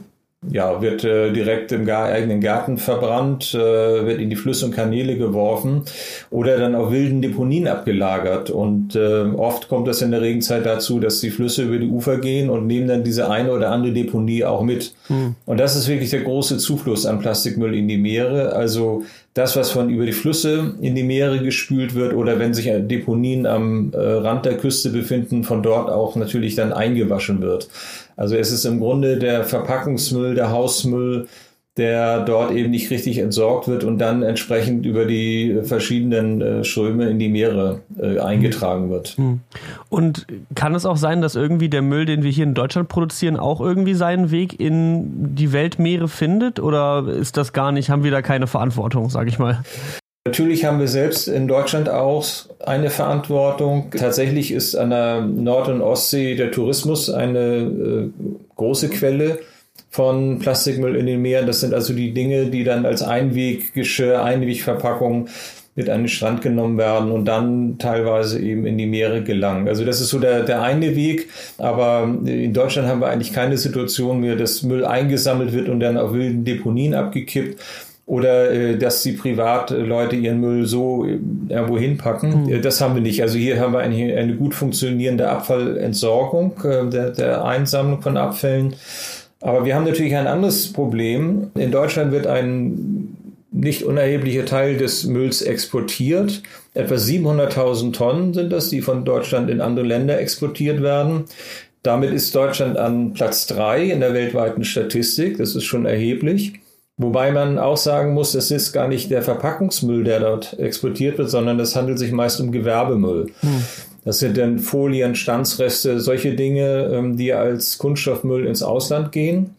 ja, 0.51 0.81
wird 0.81 1.03
äh, 1.03 1.31
direkt 1.31 1.71
im 1.71 1.85
gar 1.85 2.05
eigenen 2.05 2.41
Garten 2.41 2.77
verbrannt, 2.77 3.53
äh, 3.53 3.57
wird 4.05 4.19
in 4.19 4.29
die 4.29 4.35
Flüsse 4.35 4.65
und 4.65 4.71
Kanäle 4.71 5.17
geworfen 5.17 5.83
oder 6.29 6.57
dann 6.57 6.75
auf 6.75 6.91
wilden 6.91 7.21
Deponien 7.21 7.67
abgelagert. 7.67 8.49
Und 8.49 8.95
äh, 8.95 9.23
oft 9.35 9.67
kommt 9.67 9.87
es 9.87 10.01
in 10.01 10.11
der 10.11 10.21
Regenzeit 10.21 10.65
dazu, 10.65 10.99
dass 10.99 11.19
die 11.19 11.29
Flüsse 11.29 11.63
über 11.63 11.77
die 11.77 11.87
Ufer 11.87 12.17
gehen 12.17 12.49
und 12.49 12.67
nehmen 12.67 12.87
dann 12.87 13.03
diese 13.03 13.29
eine 13.29 13.51
oder 13.51 13.71
andere 13.71 13.93
Deponie 13.93 14.43
auch 14.43 14.61
mit. 14.61 14.93
Mhm. 15.09 15.35
Und 15.45 15.59
das 15.59 15.75
ist 15.75 15.87
wirklich 15.87 16.09
der 16.09 16.21
große 16.21 16.57
Zufluss 16.57 17.05
an 17.05 17.19
Plastikmüll 17.19 17.75
in 17.75 17.87
die 17.87 17.97
Meere. 17.97 18.53
Also 18.53 19.03
das, 19.35 19.57
was 19.57 19.71
von 19.71 19.89
über 19.89 20.05
die 20.05 20.13
Flüsse 20.13 20.75
in 20.79 20.95
die 20.95 21.03
Meere 21.03 21.39
gespült 21.39 21.93
wird 21.93 22.13
oder 22.13 22.39
wenn 22.39 22.53
sich 22.53 22.71
Deponien 22.73 23.45
am 23.45 23.91
äh, 23.93 23.97
Rand 23.97 24.45
der 24.45 24.55
Küste 24.55 24.89
befinden, 24.91 25.43
von 25.43 25.61
dort 25.61 25.89
auch 25.89 26.15
natürlich 26.15 26.55
dann 26.55 26.71
eingewaschen 26.71 27.41
wird. 27.41 27.67
Also 28.15 28.35
es 28.35 28.51
ist 28.51 28.65
im 28.65 28.79
Grunde 28.79 29.17
der 29.17 29.43
Verpackungsmüll, 29.43 30.35
der 30.35 30.51
Hausmüll, 30.51 31.27
der 31.77 32.23
dort 32.23 32.51
eben 32.51 32.71
nicht 32.71 32.89
richtig 32.89 33.17
entsorgt 33.17 33.67
wird 33.67 33.83
und 33.83 33.97
dann 33.97 34.23
entsprechend 34.23 34.85
über 34.85 35.05
die 35.05 35.59
verschiedenen 35.63 36.41
äh, 36.41 36.63
Ströme 36.63 37.09
in 37.09 37.19
die 37.19 37.27
Meere 37.27 37.81
äh, 37.99 38.19
eingetragen 38.19 38.89
wird. 38.89 39.09
Hm. 39.17 39.41
Und 39.89 40.25
kann 40.55 40.73
es 40.73 40.85
auch 40.85 40.95
sein, 40.95 41.21
dass 41.21 41.35
irgendwie 41.35 41.67
der 41.67 41.81
Müll, 41.81 42.05
den 42.05 42.23
wir 42.23 42.31
hier 42.31 42.45
in 42.45 42.53
Deutschland 42.53 42.87
produzieren, 42.87 43.35
auch 43.35 43.59
irgendwie 43.59 43.93
seinen 43.93 44.31
Weg 44.31 44.57
in 44.57 45.35
die 45.35 45.51
Weltmeere 45.51 46.07
findet? 46.07 46.61
Oder 46.61 47.05
ist 47.09 47.35
das 47.35 47.51
gar 47.51 47.73
nicht, 47.73 47.89
haben 47.89 48.05
wir 48.05 48.11
da 48.11 48.21
keine 48.21 48.47
Verantwortung, 48.47 49.09
sage 49.09 49.27
ich 49.27 49.37
mal? 49.37 49.61
Natürlich 50.27 50.65
haben 50.65 50.79
wir 50.79 50.87
selbst 50.87 51.27
in 51.27 51.47
Deutschland 51.47 51.87
auch 51.87 52.25
eine 52.65 52.89
Verantwortung. 52.89 53.91
Tatsächlich 53.91 54.51
ist 54.51 54.73
an 54.73 54.89
der 54.89 55.21
Nord- 55.21 55.67
und 55.67 55.83
Ostsee 55.83 56.33
der 56.33 56.49
Tourismus 56.49 57.11
eine 57.11 57.39
äh, 57.39 58.09
große 58.55 58.89
Quelle 58.89 59.37
von 59.91 60.39
Plastikmüll 60.39 60.95
in 60.95 61.05
den 61.05 61.21
Meeren. 61.21 61.45
Das 61.45 61.59
sind 61.59 61.75
also 61.75 61.93
die 61.93 62.11
Dinge, 62.11 62.47
die 62.47 62.63
dann 62.63 62.87
als 62.87 63.03
Einweggeschirr, 63.03 64.23
Einwegverpackung 64.23 65.27
mit 65.75 65.91
an 65.91 66.01
den 66.01 66.07
Strand 66.07 66.41
genommen 66.41 66.79
werden 66.79 67.11
und 67.11 67.25
dann 67.25 67.77
teilweise 67.77 68.39
eben 68.39 68.65
in 68.65 68.79
die 68.79 68.87
Meere 68.87 69.21
gelangen. 69.21 69.67
Also 69.67 69.85
das 69.85 70.01
ist 70.01 70.09
so 70.09 70.17
der, 70.17 70.41
der 70.41 70.63
eine 70.63 70.95
Weg. 70.95 71.29
Aber 71.59 72.09
in 72.25 72.51
Deutschland 72.51 72.87
haben 72.87 73.01
wir 73.01 73.09
eigentlich 73.09 73.31
keine 73.31 73.59
Situation 73.59 74.21
mehr, 74.21 74.35
dass 74.35 74.63
Müll 74.63 74.85
eingesammelt 74.85 75.53
wird 75.53 75.69
und 75.69 75.81
dann 75.81 75.99
auf 75.99 76.13
wilden 76.13 76.45
Deponien 76.45 76.95
abgekippt 76.95 77.61
oder 78.05 78.51
äh, 78.51 78.77
dass 78.77 79.01
die 79.01 79.13
Privatleute 79.13 80.15
ihren 80.15 80.39
Müll 80.39 80.65
so 80.65 81.05
äh, 81.05 81.19
irgendwo 81.49 81.77
hinpacken. 81.77 82.45
Mhm. 82.45 82.61
Das 82.61 82.79
haben 82.81 82.95
wir 82.95 83.01
nicht. 83.01 83.21
Also 83.21 83.37
hier 83.37 83.59
haben 83.59 83.73
wir 83.73 83.79
eine, 83.79 84.15
eine 84.15 84.35
gut 84.35 84.53
funktionierende 84.53 85.27
Abfallentsorgung, 85.29 86.53
äh, 86.63 86.89
der, 86.89 87.09
der 87.11 87.45
Einsammlung 87.45 88.01
von 88.01 88.17
Abfällen. 88.17 88.75
Aber 89.41 89.65
wir 89.65 89.75
haben 89.75 89.85
natürlich 89.85 90.15
ein 90.15 90.27
anderes 90.27 90.71
Problem. 90.71 91.51
In 91.55 91.71
Deutschland 91.71 92.11
wird 92.11 92.27
ein 92.27 93.15
nicht 93.51 93.83
unerheblicher 93.83 94.45
Teil 94.45 94.77
des 94.77 95.05
Mülls 95.05 95.41
exportiert. 95.41 96.43
Etwa 96.73 96.95
700.000 96.95 97.93
Tonnen 97.93 98.33
sind 98.33 98.51
das, 98.51 98.69
die 98.69 98.81
von 98.81 99.05
Deutschland 99.05 99.49
in 99.49 99.61
andere 99.61 99.85
Länder 99.85 100.19
exportiert 100.19 100.81
werden. 100.83 101.25
Damit 101.81 102.11
ist 102.11 102.35
Deutschland 102.35 102.77
an 102.77 103.13
Platz 103.13 103.47
drei 103.47 103.83
in 103.83 103.99
der 103.99 104.13
weltweiten 104.13 104.63
Statistik. 104.63 105.37
Das 105.37 105.55
ist 105.55 105.63
schon 105.63 105.85
erheblich. 105.85 106.59
Wobei 106.97 107.31
man 107.31 107.59
auch 107.59 107.75
sagen 107.75 108.13
muss, 108.13 108.35
es 108.35 108.51
ist 108.51 108.71
gar 108.71 108.87
nicht 108.87 109.11
der 109.11 109.21
Verpackungsmüll, 109.21 110.05
der 110.05 110.21
dort 110.21 110.57
exportiert 110.59 111.17
wird, 111.17 111.29
sondern 111.29 111.59
es 111.59 111.75
handelt 111.75 111.99
sich 111.99 112.13
meist 112.13 112.39
um 112.39 112.53
Gewerbemüll. 112.53 113.31
Hm. 113.41 113.63
Das 114.05 114.19
sind 114.19 114.37
dann 114.37 114.59
Folien, 114.59 115.15
Standsreste, 115.15 115.99
solche 115.99 116.35
Dinge, 116.35 116.89
ähm, 116.93 117.17
die 117.17 117.33
als 117.33 117.79
Kunststoffmüll 117.79 118.45
ins 118.45 118.63
Ausland 118.63 119.11
gehen. 119.11 119.55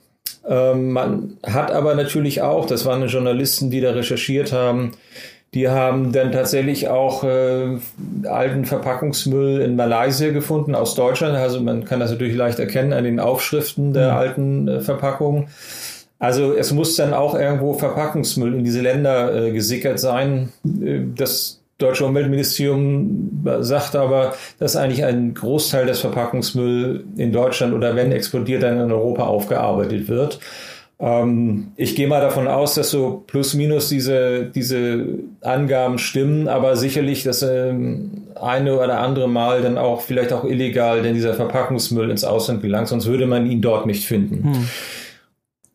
Ähm, 0.48 0.92
man 0.92 1.36
hat 1.42 1.72
aber 1.72 1.94
natürlich 1.94 2.40
auch, 2.40 2.66
das 2.66 2.86
waren 2.86 3.06
Journalisten, 3.06 3.70
die 3.70 3.80
da 3.80 3.90
recherchiert 3.90 4.52
haben, 4.52 4.92
die 5.52 5.68
haben 5.68 6.12
dann 6.12 6.32
tatsächlich 6.32 6.88
auch 6.88 7.24
äh, 7.24 7.78
alten 8.24 8.64
Verpackungsmüll 8.64 9.60
in 9.60 9.76
Malaysia 9.76 10.30
gefunden 10.30 10.74
aus 10.74 10.94
Deutschland. 10.94 11.36
Also 11.36 11.60
man 11.60 11.84
kann 11.84 12.00
das 12.00 12.10
natürlich 12.10 12.36
leicht 12.36 12.58
erkennen 12.58 12.92
an 12.92 13.04
den 13.04 13.20
Aufschriften 13.20 13.92
der 13.92 14.12
mhm. 14.12 14.16
alten 14.16 14.68
äh, 14.68 14.80
Verpackungen. 14.80 15.48
Also 16.18 16.54
es 16.54 16.72
muss 16.72 16.96
dann 16.96 17.12
auch 17.12 17.34
irgendwo 17.34 17.74
Verpackungsmüll 17.74 18.54
in 18.54 18.64
diese 18.64 18.80
Länder 18.80 19.34
äh, 19.34 19.52
gesickert 19.52 19.98
sein. 19.98 20.52
Äh, 20.64 21.00
das 21.14 21.60
deutsche 21.78 22.06
Umweltministerium 22.06 23.42
sagt 23.60 23.96
aber, 23.96 24.34
dass 24.58 24.76
eigentlich 24.76 25.04
ein 25.04 25.34
Großteil 25.34 25.84
des 25.84 26.00
Verpackungsmüll 26.00 27.04
in 27.18 27.32
Deutschland 27.32 27.74
oder 27.74 27.94
wenn 27.96 28.12
explodiert, 28.12 28.62
dann 28.62 28.80
in 28.80 28.90
Europa 28.90 29.26
aufgearbeitet 29.26 30.08
wird. 30.08 30.40
Ähm, 30.98 31.72
ich 31.76 31.94
gehe 31.94 32.08
mal 32.08 32.22
davon 32.22 32.48
aus, 32.48 32.74
dass 32.74 32.90
so 32.90 33.24
plus 33.26 33.52
minus 33.52 33.90
diese, 33.90 34.46
diese 34.46 35.04
Angaben 35.42 35.98
stimmen, 35.98 36.48
aber 36.48 36.76
sicherlich 36.76 37.22
das 37.22 37.42
ähm, 37.42 38.28
eine 38.34 38.78
oder 38.80 39.00
andere 39.00 39.28
Mal 39.28 39.60
dann 39.60 39.76
auch 39.76 40.00
vielleicht 40.00 40.32
auch 40.32 40.44
illegal, 40.44 41.02
denn 41.02 41.12
dieser 41.12 41.34
Verpackungsmüll 41.34 42.10
ins 42.10 42.24
Ausland 42.24 42.62
gelangt, 42.62 42.88
sonst 42.88 43.06
würde 43.06 43.26
man 43.26 43.50
ihn 43.50 43.60
dort 43.60 43.84
nicht 43.84 44.06
finden. 44.06 44.54
Hm. 44.54 44.68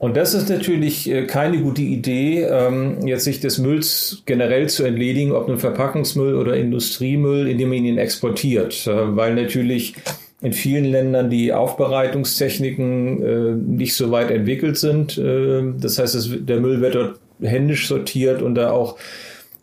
Und 0.01 0.17
das 0.17 0.33
ist 0.33 0.49
natürlich 0.49 1.07
äh, 1.11 1.27
keine 1.27 1.59
gute 1.59 1.83
Idee, 1.83 2.41
ähm, 2.41 3.05
jetzt 3.05 3.23
sich 3.23 3.39
des 3.39 3.59
Mülls 3.59 4.23
generell 4.25 4.67
zu 4.67 4.83
entledigen, 4.83 5.31
ob 5.31 5.47
nun 5.47 5.59
Verpackungsmüll 5.59 6.33
oder 6.33 6.55
Industriemüll, 6.55 7.47
indem 7.47 7.69
man 7.69 7.85
ihn 7.85 7.99
exportiert, 7.99 8.87
äh, 8.87 9.15
weil 9.15 9.35
natürlich 9.35 9.93
in 10.41 10.53
vielen 10.53 10.85
Ländern 10.85 11.29
die 11.29 11.53
Aufbereitungstechniken 11.53 13.21
äh, 13.21 13.51
nicht 13.53 13.93
so 13.93 14.09
weit 14.09 14.31
entwickelt 14.31 14.75
sind. 14.79 15.21
Das 15.21 15.99
heißt, 15.99 16.49
der 16.49 16.59
Müll 16.59 16.81
wird 16.81 16.95
dort 16.95 17.19
händisch 17.39 17.87
sortiert 17.87 18.41
und 18.41 18.55
da 18.55 18.71
auch, 18.71 18.97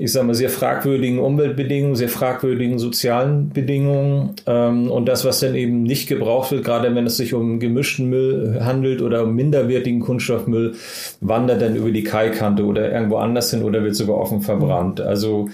ich 0.01 0.13
sage 0.13 0.27
mal, 0.29 0.35
sehr 0.35 0.49
fragwürdigen 0.49 1.19
Umweltbedingungen, 1.19 1.97
sehr 1.97 2.09
fragwürdigen 2.09 2.79
sozialen 2.79 3.51
Bedingungen. 3.51 4.35
Ähm, 4.47 4.91
und 4.91 5.07
das, 5.07 5.25
was 5.25 5.41
dann 5.41 5.57
eben 5.57 5.83
nicht 5.83 6.09
gebraucht 6.09 6.53
wird, 6.53 6.65
gerade 6.65 6.95
wenn 6.95 7.07
es 7.07 7.17
sich 7.17 7.35
um 7.35 7.59
gemischten 7.59 8.09
Müll 8.09 8.61
handelt 8.63 9.03
oder 9.03 9.25
um 9.25 9.35
minderwertigen 9.35 10.01
Kunststoffmüll, 10.01 10.77
wandert 11.21 11.61
dann 11.63 11.75
über 11.75 11.91
die 11.91 12.05
Kaikante 12.05 12.65
oder 12.65 12.93
irgendwo 12.93 13.17
anders 13.17 13.51
hin 13.51 13.65
oder 13.65 13.83
wird 13.83 13.97
sogar 13.97 14.19
offen 14.19 14.41
verbrannt. 14.41 15.01
Also 15.01 15.49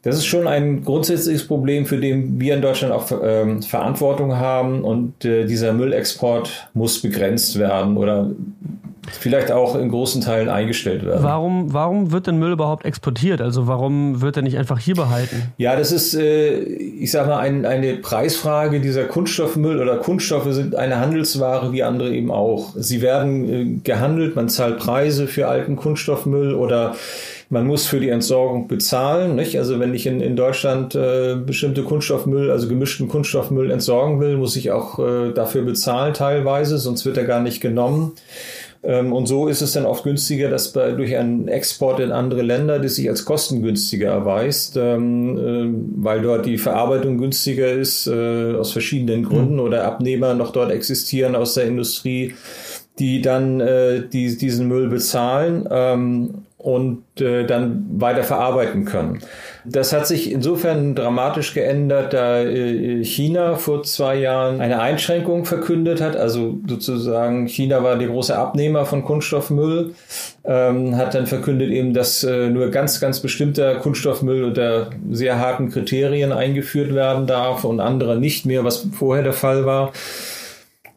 das 0.00 0.16
ist 0.16 0.26
schon 0.26 0.46
ein 0.46 0.82
grundsätzliches 0.82 1.46
Problem, 1.46 1.84
für 1.84 1.98
den 1.98 2.40
wir 2.40 2.54
in 2.54 2.62
Deutschland 2.62 2.94
auch 2.94 3.10
ähm, 3.22 3.62
Verantwortung 3.62 4.36
haben 4.36 4.82
und 4.82 5.26
äh, 5.26 5.44
dieser 5.44 5.74
Müllexport 5.74 6.68
muss 6.72 7.02
begrenzt 7.02 7.58
werden 7.58 7.98
oder 7.98 8.30
vielleicht 9.10 9.52
auch 9.52 9.76
in 9.76 9.88
großen 9.88 10.20
Teilen 10.20 10.48
eingestellt 10.48 11.04
werden. 11.04 11.22
Warum, 11.22 11.72
warum 11.72 12.12
wird 12.12 12.26
denn 12.26 12.38
Müll 12.38 12.52
überhaupt 12.52 12.84
exportiert? 12.84 13.40
Also 13.40 13.66
warum 13.66 14.20
wird 14.20 14.36
er 14.36 14.42
nicht 14.42 14.58
einfach 14.58 14.78
hier 14.78 14.94
behalten? 14.94 15.52
Ja, 15.58 15.76
das 15.76 15.92
ist, 15.92 16.14
äh, 16.14 16.58
ich 16.58 17.10
sage 17.10 17.28
mal, 17.28 17.38
ein, 17.38 17.66
eine 17.66 17.94
Preisfrage. 17.96 18.80
Dieser 18.80 19.04
Kunststoffmüll 19.04 19.80
oder 19.80 19.96
Kunststoffe 19.98 20.52
sind 20.52 20.74
eine 20.74 21.00
Handelsware 21.00 21.72
wie 21.72 21.82
andere 21.82 22.14
eben 22.14 22.30
auch. 22.30 22.72
Sie 22.76 23.02
werden 23.02 23.48
äh, 23.48 23.64
gehandelt, 23.82 24.36
man 24.36 24.48
zahlt 24.48 24.78
Preise 24.78 25.26
für 25.26 25.48
alten 25.48 25.76
Kunststoffmüll 25.76 26.54
oder 26.54 26.94
man 27.50 27.66
muss 27.66 27.86
für 27.86 28.00
die 28.00 28.08
Entsorgung 28.08 28.68
bezahlen. 28.68 29.36
Nicht? 29.36 29.58
Also 29.58 29.80
wenn 29.80 29.94
ich 29.94 30.06
in, 30.06 30.20
in 30.20 30.36
Deutschland 30.36 30.94
äh, 30.94 31.36
bestimmte 31.36 31.82
Kunststoffmüll, 31.82 32.50
also 32.50 32.68
gemischten 32.68 33.08
Kunststoffmüll 33.08 33.70
entsorgen 33.70 34.20
will, 34.20 34.36
muss 34.36 34.56
ich 34.56 34.70
auch 34.70 34.98
äh, 34.98 35.32
dafür 35.32 35.62
bezahlen 35.62 36.14
teilweise, 36.14 36.78
sonst 36.78 37.04
wird 37.06 37.16
er 37.16 37.24
gar 37.24 37.40
nicht 37.40 37.60
genommen. 37.60 38.12
Ähm, 38.84 39.12
und 39.12 39.26
so 39.26 39.48
ist 39.48 39.62
es 39.62 39.72
dann 39.72 39.86
oft 39.86 40.04
günstiger, 40.04 40.50
dass 40.50 40.72
bei, 40.72 40.92
durch 40.92 41.16
einen 41.16 41.48
Export 41.48 42.00
in 42.00 42.12
andere 42.12 42.42
Länder, 42.42 42.78
das 42.78 42.96
sich 42.96 43.08
als 43.08 43.24
kostengünstiger 43.24 44.10
erweist, 44.10 44.76
ähm, 44.76 45.38
äh, 45.38 46.04
weil 46.04 46.22
dort 46.22 46.46
die 46.46 46.58
Verarbeitung 46.58 47.18
günstiger 47.18 47.70
ist, 47.72 48.06
äh, 48.06 48.54
aus 48.54 48.72
verschiedenen 48.72 49.24
Gründen, 49.24 49.54
mhm. 49.54 49.60
oder 49.60 49.84
Abnehmer 49.84 50.34
noch 50.34 50.52
dort 50.52 50.70
existieren 50.70 51.34
aus 51.34 51.54
der 51.54 51.64
Industrie, 51.64 52.34
die 52.98 53.22
dann 53.22 53.60
äh, 53.60 54.06
die, 54.06 54.36
diesen 54.36 54.68
Müll 54.68 54.88
bezahlen. 54.88 55.66
Ähm, 55.70 56.44
und 56.64 57.20
äh, 57.20 57.44
dann 57.44 57.84
weiter 58.00 58.24
verarbeiten 58.24 58.86
können. 58.86 59.20
Das 59.66 59.94
hat 59.94 60.06
sich 60.06 60.30
insofern 60.30 60.94
dramatisch 60.94 61.54
geändert, 61.54 62.12
da 62.12 62.40
äh, 62.42 63.02
China 63.02 63.56
vor 63.56 63.82
zwei 63.82 64.16
Jahren 64.16 64.60
eine 64.60 64.80
Einschränkung 64.80 65.46
verkündet 65.46 66.02
hat. 66.02 66.16
Also 66.16 66.58
sozusagen 66.68 67.46
China 67.46 67.82
war 67.82 67.96
der 67.96 68.08
große 68.08 68.36
Abnehmer 68.36 68.84
von 68.84 69.04
Kunststoffmüll, 69.04 69.94
ähm, 70.44 70.96
hat 70.96 71.14
dann 71.14 71.26
verkündet 71.26 71.70
eben, 71.70 71.94
dass 71.94 72.22
äh, 72.24 72.50
nur 72.50 72.70
ganz, 72.70 73.00
ganz 73.00 73.20
bestimmter 73.20 73.76
Kunststoffmüll 73.76 74.44
unter 74.44 74.90
sehr 75.10 75.38
harten 75.38 75.70
Kriterien 75.70 76.32
eingeführt 76.32 76.94
werden 76.94 77.26
darf 77.26 77.64
und 77.64 77.80
andere 77.80 78.18
nicht 78.18 78.44
mehr, 78.44 78.64
was 78.64 78.86
vorher 78.92 79.24
der 79.24 79.32
Fall 79.32 79.64
war. 79.64 79.92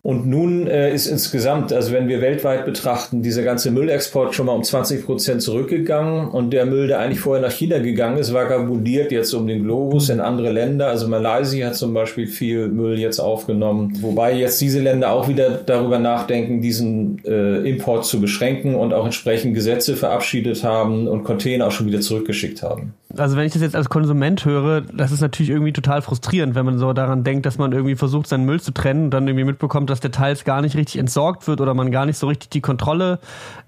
Und 0.04 0.26
nun 0.26 0.68
äh, 0.68 0.94
ist 0.94 1.08
insgesamt, 1.08 1.74
also 1.74 1.92
wenn 1.92 2.08
wir 2.08 2.22
weltweit 2.22 2.66
betrachten, 2.66 3.22
dieser 3.24 3.44
ganze 3.44 3.72
Müllexport 3.72 4.36
schon 4.36 4.46
mal 4.46 4.54
um 4.54 4.64
20 4.64 5.06
Prozent 5.06 5.42
zurückgegangen. 5.42 6.30
Und 6.30 6.52
der 6.52 6.66
Müll, 6.66 6.88
der 6.88 7.00
eigentlich 7.00 7.20
vorher 7.20 7.46
nach 7.46 7.52
China 7.52 7.80
gegangen 7.80 8.18
ist, 8.18 8.34
vagabundiert 8.34 9.12
jetzt 9.12 9.34
um 9.34 9.48
den 9.48 9.64
Globus 9.64 10.10
in 10.10 10.20
andere 10.20 10.52
Länder. 10.52 10.88
Also 10.88 11.08
Malaysia 11.08 11.68
hat 11.68 11.76
zum 11.76 11.94
Beispiel 11.94 12.28
viel 12.28 12.68
Müll 12.70 13.00
jetzt 13.00 13.20
aufgenommen. 13.20 13.98
Wobei 14.02 14.34
jetzt 14.34 14.62
diese 14.62 14.80
Länder 14.80 15.12
auch 15.12 15.28
wieder 15.28 15.50
darüber 15.66 16.00
nachdenken, 16.00 16.62
diesen 16.62 17.22
äh, 17.26 17.68
Import 17.70 18.06
zu 18.06 18.22
beschränken 18.22 18.76
und 18.76 18.94
auch 18.94 19.06
entsprechend 19.06 19.56
Gesetze 19.56 19.96
verabschiedet 19.96 20.64
haben 20.64 21.08
und 21.08 21.24
Container 21.24 21.68
auch 21.68 21.72
schon 21.72 21.88
wieder 21.88 22.02
zurückgeschickt 22.02 22.64
haben. 22.64 22.94
Also 23.16 23.38
wenn 23.38 23.46
ich 23.46 23.54
das 23.54 23.62
jetzt 23.62 23.76
als 23.76 23.90
Konsument 23.90 24.44
höre, 24.46 24.82
das 24.82 25.12
ist 25.12 25.22
natürlich 25.22 25.50
irgendwie 25.50 25.72
total 25.72 26.02
frustrierend, 26.02 26.56
wenn 26.56 26.66
man 26.66 26.78
so 26.78 26.92
daran 26.94 27.24
denkt, 27.24 27.46
dass 27.46 27.58
man 27.58 27.72
irgendwie 27.72 27.96
versucht, 27.96 28.28
seinen 28.28 28.46
Müll 28.46 28.60
zu 28.60 28.72
trennen 28.72 29.06
und 29.06 29.12
dann 29.12 29.28
irgendwie 29.28 29.46
mitbekommt, 29.46 29.90
dass 29.90 29.97
dass 29.98 30.02
der 30.02 30.12
teils 30.12 30.44
gar 30.44 30.62
nicht 30.62 30.76
richtig 30.76 30.98
entsorgt 30.98 31.48
wird 31.48 31.60
oder 31.60 31.74
man 31.74 31.92
gar 31.92 32.06
nicht 32.06 32.18
so 32.18 32.28
richtig 32.28 32.50
die 32.50 32.62
Kontrolle 32.62 33.20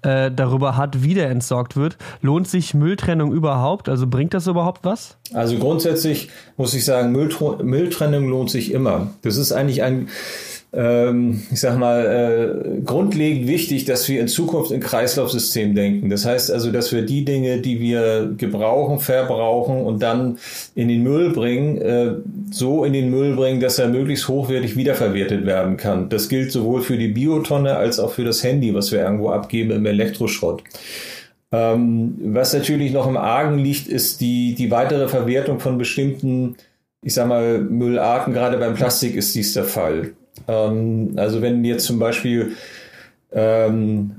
äh, 0.02 0.30
darüber 0.30 0.76
hat, 0.76 1.02
wie 1.02 1.14
der 1.14 1.28
entsorgt 1.28 1.76
wird. 1.76 1.96
Lohnt 2.22 2.46
sich 2.46 2.72
Mülltrennung 2.72 3.32
überhaupt? 3.32 3.88
Also 3.88 4.06
bringt 4.06 4.32
das 4.32 4.46
überhaupt 4.46 4.84
was? 4.84 5.16
Also 5.32 5.58
grundsätzlich 5.58 6.30
muss 6.56 6.72
ich 6.74 6.84
sagen, 6.84 7.10
Mülltrennung 7.12 8.28
lohnt 8.28 8.50
sich 8.50 8.72
immer. 8.72 9.08
Das 9.22 9.36
ist 9.36 9.50
eigentlich 9.50 9.82
ein 9.82 10.08
ähm, 10.72 11.42
ich 11.50 11.60
sag 11.60 11.78
mal, 11.78 12.06
äh, 12.06 12.80
grundlegend 12.82 13.48
wichtig, 13.48 13.86
dass 13.86 14.08
wir 14.08 14.20
in 14.20 14.28
Zukunft 14.28 14.70
in 14.70 14.80
Kreislaufsystem 14.80 15.74
denken. 15.74 16.10
Das 16.10 16.24
heißt 16.24 16.50
also, 16.52 16.70
dass 16.70 16.92
wir 16.92 17.02
die 17.02 17.24
Dinge, 17.24 17.58
die 17.58 17.80
wir 17.80 18.32
gebrauchen, 18.36 19.00
verbrauchen 19.00 19.78
und 19.78 20.00
dann 20.00 20.38
in 20.76 20.86
den 20.88 21.02
Müll 21.02 21.30
bringen, 21.30 21.78
äh, 21.78 22.12
so 22.52 22.84
in 22.84 22.92
den 22.92 23.10
Müll 23.10 23.34
bringen, 23.34 23.60
dass 23.60 23.80
er 23.80 23.88
möglichst 23.88 24.28
hochwertig 24.28 24.76
wiederverwertet 24.76 25.44
werden 25.44 25.76
kann. 25.76 26.08
Das 26.08 26.28
gilt 26.28 26.52
sowohl 26.52 26.82
für 26.82 26.96
die 26.96 27.08
Biotonne 27.08 27.76
als 27.76 27.98
auch 27.98 28.12
für 28.12 28.24
das 28.24 28.44
Handy, 28.44 28.72
was 28.72 28.92
wir 28.92 29.00
irgendwo 29.00 29.30
abgeben 29.30 29.72
im 29.72 29.86
Elektroschrott. 29.86 30.62
Ähm, 31.52 32.16
was 32.22 32.54
natürlich 32.54 32.92
noch 32.92 33.08
im 33.08 33.16
Argen 33.16 33.58
liegt, 33.58 33.88
ist 33.88 34.20
die, 34.20 34.54
die 34.54 34.70
weitere 34.70 35.08
Verwertung 35.08 35.58
von 35.58 35.78
bestimmten, 35.78 36.54
ich 37.02 37.14
sag 37.14 37.26
mal, 37.26 37.60
Müllarten. 37.60 38.32
Gerade 38.32 38.56
beim 38.56 38.74
Plastik 38.74 39.16
ist 39.16 39.34
dies 39.34 39.52
der 39.52 39.64
Fall. 39.64 40.12
Ähm, 40.48 41.12
also 41.16 41.42
wenn 41.42 41.64
jetzt 41.64 41.86
zum 41.86 41.98
Beispiel 41.98 42.52
ähm, 43.32 44.12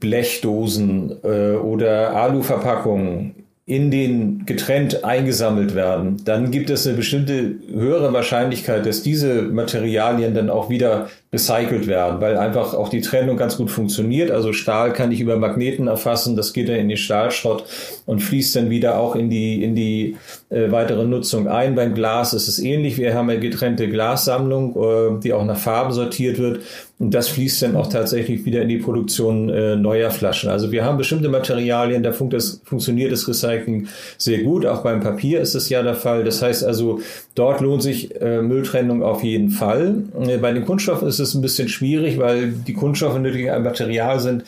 Blechdosen 0.00 1.12
äh, 1.22 1.52
oder 1.52 2.14
Aluverpackungen 2.16 3.34
in 3.66 3.90
den 3.90 4.46
getrennt 4.46 5.04
eingesammelt 5.04 5.74
werden, 5.74 6.22
dann 6.24 6.50
gibt 6.50 6.70
es 6.70 6.86
eine 6.86 6.96
bestimmte 6.96 7.56
höhere 7.70 8.12
Wahrscheinlichkeit, 8.12 8.86
dass 8.86 9.02
diese 9.02 9.42
Materialien 9.42 10.34
dann 10.34 10.48
auch 10.48 10.70
wieder 10.70 11.10
recycelt 11.30 11.86
werden, 11.86 12.22
weil 12.22 12.38
einfach 12.38 12.72
auch 12.72 12.88
die 12.88 13.02
Trennung 13.02 13.36
ganz 13.36 13.58
gut 13.58 13.70
funktioniert. 13.70 14.30
Also 14.30 14.54
Stahl 14.54 14.94
kann 14.94 15.12
ich 15.12 15.20
über 15.20 15.36
Magneten 15.36 15.86
erfassen, 15.86 16.36
das 16.36 16.54
geht 16.54 16.70
dann 16.70 16.76
in 16.76 16.88
den 16.88 16.96
Stahlschrott 16.96 17.64
und 18.06 18.20
fließt 18.20 18.56
dann 18.56 18.70
wieder 18.70 18.98
auch 18.98 19.14
in 19.14 19.28
die, 19.28 19.62
in 19.62 19.74
die 19.74 20.16
äh, 20.48 20.70
weitere 20.70 21.04
Nutzung 21.04 21.46
ein. 21.46 21.74
Beim 21.74 21.94
Glas 21.94 22.32
ist 22.32 22.48
es 22.48 22.58
ähnlich. 22.58 22.96
Wir 22.96 23.14
haben 23.14 23.28
eine 23.28 23.40
getrennte 23.40 23.88
Glassammlung, 23.90 24.74
äh, 24.76 25.20
die 25.20 25.34
auch 25.34 25.44
nach 25.44 25.58
Farben 25.58 25.92
sortiert 25.92 26.38
wird. 26.38 26.60
Und 26.98 27.12
das 27.12 27.28
fließt 27.28 27.62
dann 27.62 27.76
auch 27.76 27.86
tatsächlich 27.88 28.44
wieder 28.44 28.62
in 28.62 28.68
die 28.68 28.78
Produktion 28.78 29.50
äh, 29.50 29.76
neuer 29.76 30.10
Flaschen. 30.10 30.50
Also 30.50 30.72
wir 30.72 30.84
haben 30.84 30.98
bestimmte 30.98 31.28
Materialien, 31.28 32.02
da 32.02 32.12
fun 32.12 32.30
das, 32.30 32.60
funktioniert 32.64 33.12
das 33.12 33.28
Recycling 33.28 33.86
sehr 34.16 34.42
gut. 34.42 34.66
Auch 34.66 34.82
beim 34.82 35.00
Papier 35.00 35.40
ist 35.40 35.54
es 35.54 35.68
ja 35.68 35.82
der 35.82 35.94
Fall. 35.94 36.24
Das 36.24 36.42
heißt 36.42 36.64
also, 36.64 37.00
dort 37.38 37.60
lohnt 37.60 37.82
sich 37.82 38.20
äh, 38.20 38.42
Mülltrennung 38.42 39.02
auf 39.02 39.22
jeden 39.22 39.50
Fall. 39.50 40.02
Äh, 40.20 40.38
bei 40.38 40.52
den 40.52 40.64
Kunststoffen 40.64 41.08
ist 41.08 41.18
es 41.18 41.34
ein 41.34 41.42
bisschen 41.42 41.68
schwierig, 41.68 42.18
weil 42.18 42.48
die 42.48 42.74
Kunststoffe 42.74 43.18
natürlich 43.18 43.50
ein 43.50 43.62
Material 43.62 44.18
sind, 44.20 44.44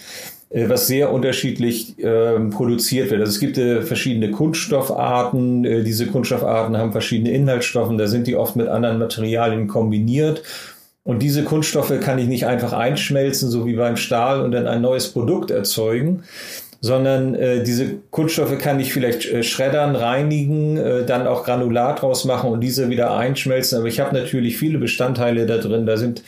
äh, 0.51 0.69
was 0.69 0.87
sehr 0.87 1.13
unterschiedlich 1.13 1.99
äh, 1.99 2.39
produziert 2.51 3.11
wird. 3.11 3.21
Also 3.21 3.31
es 3.31 3.41
gibt 3.41 3.59
äh, 3.59 3.83
verschiedene 3.83 4.31
Kunststoffarten. 4.31 5.65
Äh, 5.65 5.83
diese 5.85 6.07
Kunststoffarten 6.07 6.77
haben 6.77 6.93
verschiedene 6.93 7.31
Inhaltsstoffe. 7.31 7.93
Da 7.97 8.07
sind 8.09 8.27
die 8.27 8.37
oft 8.37 8.57
mit 8.57 8.69
anderen 8.69 8.99
Materialien 8.99 9.69
kombiniert. 9.69 10.43
Und 11.03 11.23
diese 11.23 11.45
Kunststoffe 11.45 11.99
kann 12.01 12.19
ich 12.19 12.27
nicht 12.27 12.47
einfach 12.47 12.73
einschmelzen, 12.73 13.51
so 13.51 13.67
wie 13.67 13.75
beim 13.75 13.97
Stahl, 13.97 14.43
und 14.43 14.53
dann 14.53 14.67
ein 14.67 14.83
neues 14.83 15.09
Produkt 15.09 15.51
erzeugen, 15.51 16.25
sondern 16.81 17.35
äh, 17.35 17.63
diese 17.63 17.99
Kunststoffe 18.11 18.57
kann 18.59 18.81
ich 18.81 18.93
vielleicht 18.93 19.31
äh, 19.31 19.43
schreddern, 19.43 19.95
reinigen, 19.97 20.79
äh, 20.79 21.05
dann 21.05 21.27
auch 21.27 21.45
Granulat 21.45 22.01
draus 22.01 22.25
machen 22.25 22.51
und 22.51 22.61
diese 22.61 22.89
wieder 22.89 23.17
einschmelzen. 23.17 23.79
Aber 23.79 23.89
ich 23.89 24.01
habe 24.01 24.17
natürlich 24.17 24.57
viele 24.57 24.79
Bestandteile 24.79 25.47
da 25.47 25.59
drin. 25.59 25.85
Da 25.85 25.99
sind 25.99 26.23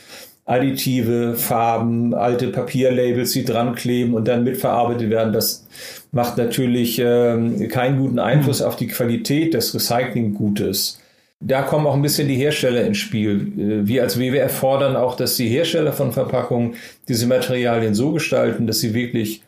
Additive, 0.45 1.35
Farben, 1.35 2.13
alte 2.13 2.49
Papierlabels, 2.49 3.31
die 3.31 3.45
dran 3.45 3.73
kleben 3.75 4.13
und 4.13 4.27
dann 4.27 4.43
mitverarbeitet 4.43 5.09
werden. 5.09 5.33
Das 5.33 5.65
macht 6.11 6.37
natürlich 6.37 6.99
äh, 6.99 7.67
keinen 7.69 7.99
guten 7.99 8.19
Einfluss 8.19 8.59
mhm. 8.59 8.67
auf 8.67 8.75
die 8.75 8.87
Qualität 8.87 9.55
des 9.55 9.73
Recyclinggutes. 9.73 10.99
Da 11.39 11.61
kommen 11.63 11.87
auch 11.87 11.95
ein 11.95 12.01
bisschen 12.01 12.27
die 12.27 12.35
Hersteller 12.35 12.85
ins 12.85 12.97
Spiel. 12.97 13.53
Äh, 13.57 13.87
wir 13.87 14.03
als 14.03 14.19
WWF 14.19 14.51
fordern 14.51 14.95
auch, 14.95 15.15
dass 15.15 15.35
die 15.35 15.47
Hersteller 15.47 15.93
von 15.93 16.11
Verpackungen 16.11 16.75
diese 17.07 17.25
Materialien 17.25 17.95
so 17.95 18.11
gestalten, 18.11 18.67
dass 18.67 18.81
sie 18.81 18.93
wirklich 18.93 19.41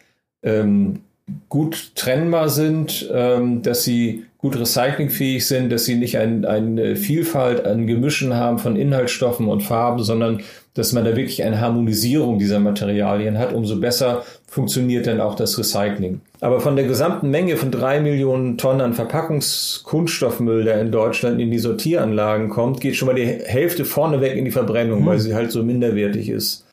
ähm, 0.46 1.02
gut 1.50 1.92
trennbar 1.96 2.50
sind, 2.50 3.10
ähm, 3.12 3.62
dass 3.62 3.84
sie 3.84 4.26
gut 4.38 4.60
recyclingfähig 4.60 5.46
sind, 5.48 5.72
dass 5.72 5.86
sie 5.86 5.96
nicht 5.96 6.20
ein, 6.20 6.46
eine 6.46 6.96
Vielfalt 6.96 7.66
an 7.66 7.88
Gemischen 7.88 8.36
haben 8.36 8.60
von 8.60 8.76
Inhaltsstoffen 8.76 9.48
und 9.48 9.62
Farben, 9.62 10.04
sondern 10.04 10.42
dass 10.76 10.94
man 10.94 11.04
da 11.04 11.16
wirklich 11.16 11.42
eine 11.44 11.60
Harmonisierung 11.62 12.38
dieser 12.38 12.60
Materialien 12.60 13.40
hat, 13.40 13.54
umso 13.54 13.80
besser 13.80 14.24
funktioniert 14.48 15.08
dann 15.08 15.20
auch 15.20 15.36
das 15.36 15.58
Recycling. 15.58 16.22
Aber 16.42 16.60
von 16.60 16.76
der 16.76 16.86
gesamten 16.86 17.32
Menge 17.32 17.58
von 17.58 17.72
drei 17.72 18.02
Millionen 18.02 18.58
Tonnen 18.58 18.82
an 18.82 18.94
Verpackungskunststoffmüll, 18.94 20.66
der 20.66 20.80
in 20.82 20.92
Deutschland 20.92 21.42
in 21.42 21.50
die 21.50 21.60
Sortieranlagen 21.60 22.50
kommt, 22.50 22.82
geht 22.82 22.98
schon 22.98 23.08
mal 23.08 23.16
die 23.16 23.26
Hälfte 23.26 23.84
vorneweg 23.84 24.36
in 24.36 24.46
die 24.46 24.52
Verbrennung, 24.52 25.02
mhm. 25.02 25.06
weil 25.08 25.20
sie 25.20 25.34
halt 25.34 25.52
so 25.52 25.64
minderwertig 25.64 26.30
ist. 26.30 26.66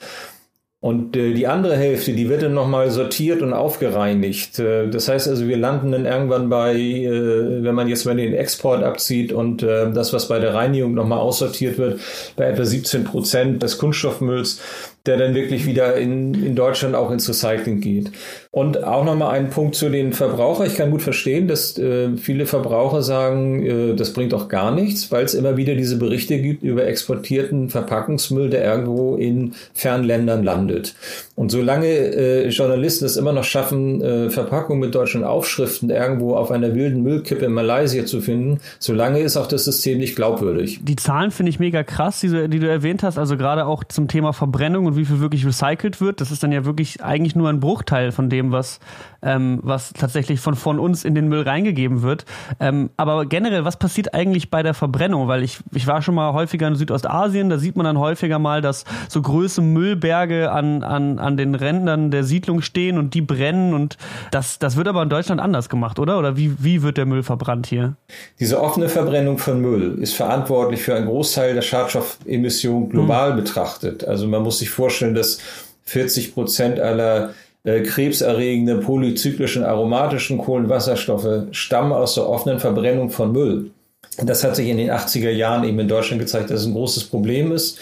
Und 0.82 1.16
äh, 1.16 1.32
die 1.32 1.46
andere 1.46 1.76
Hälfte, 1.76 2.12
die 2.12 2.28
wird 2.28 2.42
dann 2.42 2.54
nochmal 2.54 2.90
sortiert 2.90 3.40
und 3.40 3.52
aufgereinigt. 3.52 4.58
Äh, 4.58 4.88
das 4.88 5.06
heißt 5.06 5.28
also, 5.28 5.46
wir 5.46 5.56
landen 5.56 5.92
dann 5.92 6.06
irgendwann 6.06 6.48
bei, 6.48 6.74
äh, 6.74 7.62
wenn 7.62 7.76
man 7.76 7.86
jetzt 7.86 8.04
mal 8.04 8.16
den 8.16 8.34
Export 8.34 8.82
abzieht 8.82 9.32
und 9.32 9.62
äh, 9.62 9.92
das, 9.92 10.12
was 10.12 10.26
bei 10.26 10.40
der 10.40 10.54
Reinigung 10.54 10.94
nochmal 10.94 11.20
aussortiert 11.20 11.78
wird, 11.78 12.00
bei 12.34 12.46
etwa 12.46 12.64
17 12.64 13.04
Prozent 13.04 13.62
des 13.62 13.78
Kunststoffmülls 13.78 14.60
der 15.06 15.16
dann 15.16 15.34
wirklich 15.34 15.66
wieder 15.66 15.96
in, 15.96 16.34
in 16.34 16.54
Deutschland 16.54 16.94
auch 16.94 17.10
ins 17.10 17.28
Recycling 17.28 17.80
geht. 17.80 18.12
Und 18.54 18.84
auch 18.84 19.02
nochmal 19.02 19.30
ein 19.30 19.48
Punkt 19.48 19.74
zu 19.76 19.88
den 19.88 20.12
Verbrauchern. 20.12 20.66
Ich 20.66 20.74
kann 20.74 20.90
gut 20.90 21.00
verstehen, 21.00 21.48
dass 21.48 21.78
äh, 21.78 22.18
viele 22.18 22.44
Verbraucher 22.44 23.02
sagen, 23.02 23.64
äh, 23.64 23.94
das 23.94 24.12
bringt 24.12 24.34
doch 24.34 24.48
gar 24.48 24.74
nichts, 24.74 25.10
weil 25.10 25.24
es 25.24 25.32
immer 25.32 25.56
wieder 25.56 25.74
diese 25.74 25.96
Berichte 25.96 26.38
gibt 26.38 26.62
über 26.62 26.84
exportierten 26.86 27.70
Verpackungsmüll, 27.70 28.50
der 28.50 28.62
irgendwo 28.62 29.16
in 29.16 29.54
Fernländern 29.72 30.44
landet. 30.44 30.94
Und 31.34 31.50
solange 31.50 31.86
äh, 31.86 32.48
Journalisten 32.48 33.06
es 33.06 33.16
immer 33.16 33.32
noch 33.32 33.44
schaffen, 33.44 34.02
äh, 34.02 34.28
Verpackungen 34.28 34.80
mit 34.80 34.94
deutschen 34.94 35.24
Aufschriften 35.24 35.88
irgendwo 35.88 36.34
auf 36.36 36.50
einer 36.50 36.74
wilden 36.74 37.02
Müllkippe 37.02 37.46
in 37.46 37.52
Malaysia 37.52 38.04
zu 38.04 38.20
finden, 38.20 38.60
solange 38.78 39.20
ist 39.20 39.38
auch 39.38 39.46
das 39.46 39.64
System 39.64 39.96
nicht 39.96 40.14
glaubwürdig. 40.14 40.80
Die 40.82 40.96
Zahlen 40.96 41.30
finde 41.30 41.48
ich 41.48 41.58
mega 41.58 41.82
krass, 41.84 42.20
die 42.20 42.48
die 42.48 42.58
du 42.58 42.68
erwähnt 42.68 43.02
hast, 43.02 43.16
also 43.16 43.38
gerade 43.38 43.64
auch 43.64 43.82
zum 43.84 44.08
Thema 44.08 44.34
Verbrennung 44.34 44.84
und 44.84 44.96
wie 44.96 45.06
viel 45.06 45.20
wirklich 45.20 45.46
recycelt 45.46 46.02
wird. 46.02 46.20
Das 46.20 46.30
ist 46.30 46.42
dann 46.42 46.52
ja 46.52 46.66
wirklich 46.66 47.02
eigentlich 47.02 47.34
nur 47.34 47.48
ein 47.48 47.60
Bruchteil 47.60 48.12
von 48.12 48.28
dem, 48.28 48.41
was, 48.50 48.80
ähm, 49.22 49.60
was 49.62 49.92
tatsächlich 49.92 50.40
von, 50.40 50.54
von 50.54 50.78
uns 50.78 51.04
in 51.04 51.14
den 51.14 51.28
Müll 51.28 51.42
reingegeben 51.42 52.02
wird. 52.02 52.24
Ähm, 52.58 52.90
aber 52.96 53.26
generell, 53.26 53.64
was 53.64 53.78
passiert 53.78 54.14
eigentlich 54.14 54.50
bei 54.50 54.62
der 54.62 54.74
Verbrennung? 54.74 55.28
Weil 55.28 55.42
ich, 55.42 55.58
ich 55.72 55.86
war 55.86 56.02
schon 56.02 56.14
mal 56.14 56.32
häufiger 56.32 56.66
in 56.66 56.74
Südostasien, 56.74 57.50
da 57.50 57.58
sieht 57.58 57.76
man 57.76 57.84
dann 57.84 57.98
häufiger 57.98 58.38
mal, 58.38 58.62
dass 58.62 58.84
so 59.08 59.20
große 59.20 59.60
Müllberge 59.60 60.50
an, 60.50 60.82
an, 60.82 61.18
an 61.18 61.36
den 61.36 61.54
Rändern 61.54 62.10
der 62.10 62.24
Siedlung 62.24 62.62
stehen 62.62 62.98
und 62.98 63.14
die 63.14 63.22
brennen 63.22 63.74
und 63.74 63.98
das, 64.30 64.58
das 64.58 64.76
wird 64.76 64.88
aber 64.88 65.02
in 65.02 65.10
Deutschland 65.10 65.40
anders 65.40 65.68
gemacht, 65.68 65.98
oder? 65.98 66.18
Oder 66.18 66.36
wie, 66.36 66.56
wie 66.58 66.82
wird 66.82 66.96
der 66.96 67.06
Müll 67.06 67.22
verbrannt 67.22 67.66
hier? 67.66 67.96
Diese 68.40 68.60
offene 68.60 68.88
Verbrennung 68.88 69.38
von 69.38 69.60
Müll 69.60 69.98
ist 70.00 70.14
verantwortlich 70.14 70.82
für 70.82 70.94
einen 70.94 71.06
Großteil 71.06 71.54
der 71.54 71.62
Schadstoffemissionen 71.62 72.88
global 72.88 73.30
hm. 73.30 73.36
betrachtet. 73.36 74.04
Also 74.04 74.26
man 74.26 74.42
muss 74.42 74.58
sich 74.58 74.70
vorstellen, 74.70 75.02
vorstellen, 75.02 75.14
dass 75.14 75.38
40 75.84 76.34
Prozent 76.34 76.80
aller 76.80 77.34
äh, 77.64 77.82
krebserregenden 77.82 78.80
polyzyklischen 78.80 79.64
aromatischen 79.64 80.38
Kohlenwasserstoffe 80.38 81.46
stammen 81.52 81.92
aus 81.92 82.14
der 82.14 82.28
offenen 82.28 82.58
Verbrennung 82.58 83.10
von 83.10 83.32
Müll. 83.32 83.70
Das 84.18 84.44
hat 84.44 84.56
sich 84.56 84.68
in 84.68 84.76
den 84.76 84.90
80er 84.90 85.30
Jahren 85.30 85.64
eben 85.64 85.78
in 85.78 85.88
Deutschland 85.88 86.20
gezeigt, 86.20 86.50
dass 86.50 86.60
es 86.60 86.66
ein 86.66 86.74
großes 86.74 87.04
Problem 87.04 87.52
ist. 87.52 87.78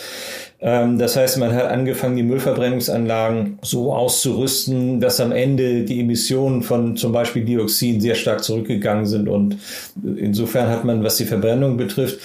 Ähm, 0.60 0.98
das 0.98 1.16
heißt, 1.16 1.38
man 1.38 1.54
hat 1.54 1.66
angefangen, 1.66 2.16
die 2.16 2.22
Müllverbrennungsanlagen 2.22 3.58
so 3.62 3.92
auszurüsten, 3.92 5.00
dass 5.00 5.20
am 5.20 5.32
Ende 5.32 5.84
die 5.84 6.00
Emissionen 6.00 6.62
von 6.62 6.96
zum 6.96 7.12
Beispiel 7.12 7.44
Dioxin 7.44 8.00
sehr 8.00 8.14
stark 8.14 8.44
zurückgegangen 8.44 9.06
sind. 9.06 9.28
Und 9.28 9.56
insofern 10.04 10.68
hat 10.68 10.84
man, 10.84 11.02
was 11.02 11.16
die 11.16 11.24
Verbrennung 11.24 11.76
betrifft, 11.76 12.20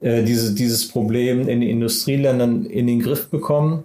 äh, 0.00 0.22
diese, 0.24 0.54
dieses 0.54 0.88
Problem 0.88 1.48
in 1.48 1.60
den 1.60 1.70
Industrieländern 1.70 2.66
in 2.66 2.86
den 2.86 3.00
Griff 3.00 3.28
bekommen. 3.28 3.84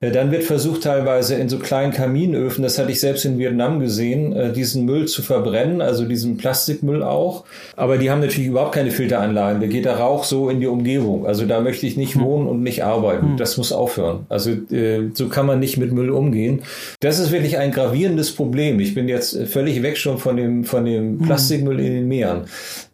Dann 0.00 0.30
wird 0.30 0.44
versucht, 0.44 0.82
teilweise 0.82 1.36
in 1.36 1.48
so 1.48 1.58
kleinen 1.58 1.90
Kaminöfen, 1.90 2.62
das 2.62 2.78
hatte 2.78 2.92
ich 2.92 3.00
selbst 3.00 3.24
in 3.24 3.38
Vietnam 3.38 3.80
gesehen, 3.80 4.34
äh, 4.34 4.52
diesen 4.52 4.84
Müll 4.84 5.06
zu 5.06 5.22
verbrennen, 5.22 5.80
also 5.80 6.04
diesen 6.04 6.36
Plastikmüll 6.36 7.02
auch. 7.02 7.44
Aber 7.76 7.96
die 7.96 8.10
haben 8.10 8.20
natürlich 8.20 8.48
überhaupt 8.48 8.74
keine 8.74 8.90
Filteranlagen. 8.90 9.62
Da 9.62 9.66
geht 9.66 9.86
der 9.86 9.96
Rauch 9.96 10.24
so 10.24 10.50
in 10.50 10.60
die 10.60 10.66
Umgebung. 10.66 11.26
Also 11.26 11.46
da 11.46 11.62
möchte 11.62 11.86
ich 11.86 11.96
nicht 11.96 12.14
hm. 12.14 12.20
wohnen 12.20 12.46
und 12.46 12.62
nicht 12.62 12.84
arbeiten. 12.84 13.30
Hm. 13.30 13.36
Das 13.38 13.56
muss 13.56 13.72
aufhören. 13.72 14.26
Also 14.28 14.50
äh, 14.50 15.08
so 15.14 15.28
kann 15.28 15.46
man 15.46 15.60
nicht 15.60 15.78
mit 15.78 15.92
Müll 15.92 16.10
umgehen. 16.10 16.60
Das 17.00 17.18
ist 17.18 17.32
wirklich 17.32 17.56
ein 17.56 17.72
gravierendes 17.72 18.32
Problem. 18.32 18.78
Ich 18.80 18.94
bin 18.94 19.08
jetzt 19.08 19.44
völlig 19.46 19.82
weg 19.82 19.96
schon 19.96 20.18
von 20.18 20.36
dem, 20.36 20.64
von 20.64 20.84
dem 20.84 21.20
hm. 21.20 21.26
Plastikmüll 21.26 21.80
in 21.80 21.94
den 21.94 22.08
Meeren. 22.08 22.42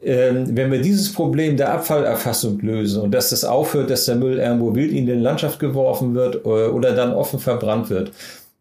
Ähm, 0.04 0.56
wenn 0.56 0.70
wir 0.70 0.80
dieses 0.80 1.12
Problem 1.12 1.56
der 1.56 1.72
Abfallerfassung 1.72 2.60
lösen 2.60 3.02
und 3.02 3.12
dass 3.12 3.30
das 3.30 3.44
aufhört, 3.44 3.90
dass 3.90 4.04
der 4.04 4.14
Müll 4.14 4.38
irgendwo 4.38 4.74
wild 4.76 4.92
in 4.92 5.06
die 5.06 5.12
Landschaft 5.12 5.58
geworfen 5.58 6.14
wird 6.14 6.44
oder 6.44 6.91
dann 6.94 7.12
offen 7.12 7.38
verbrannt 7.38 7.90
wird. 7.90 8.12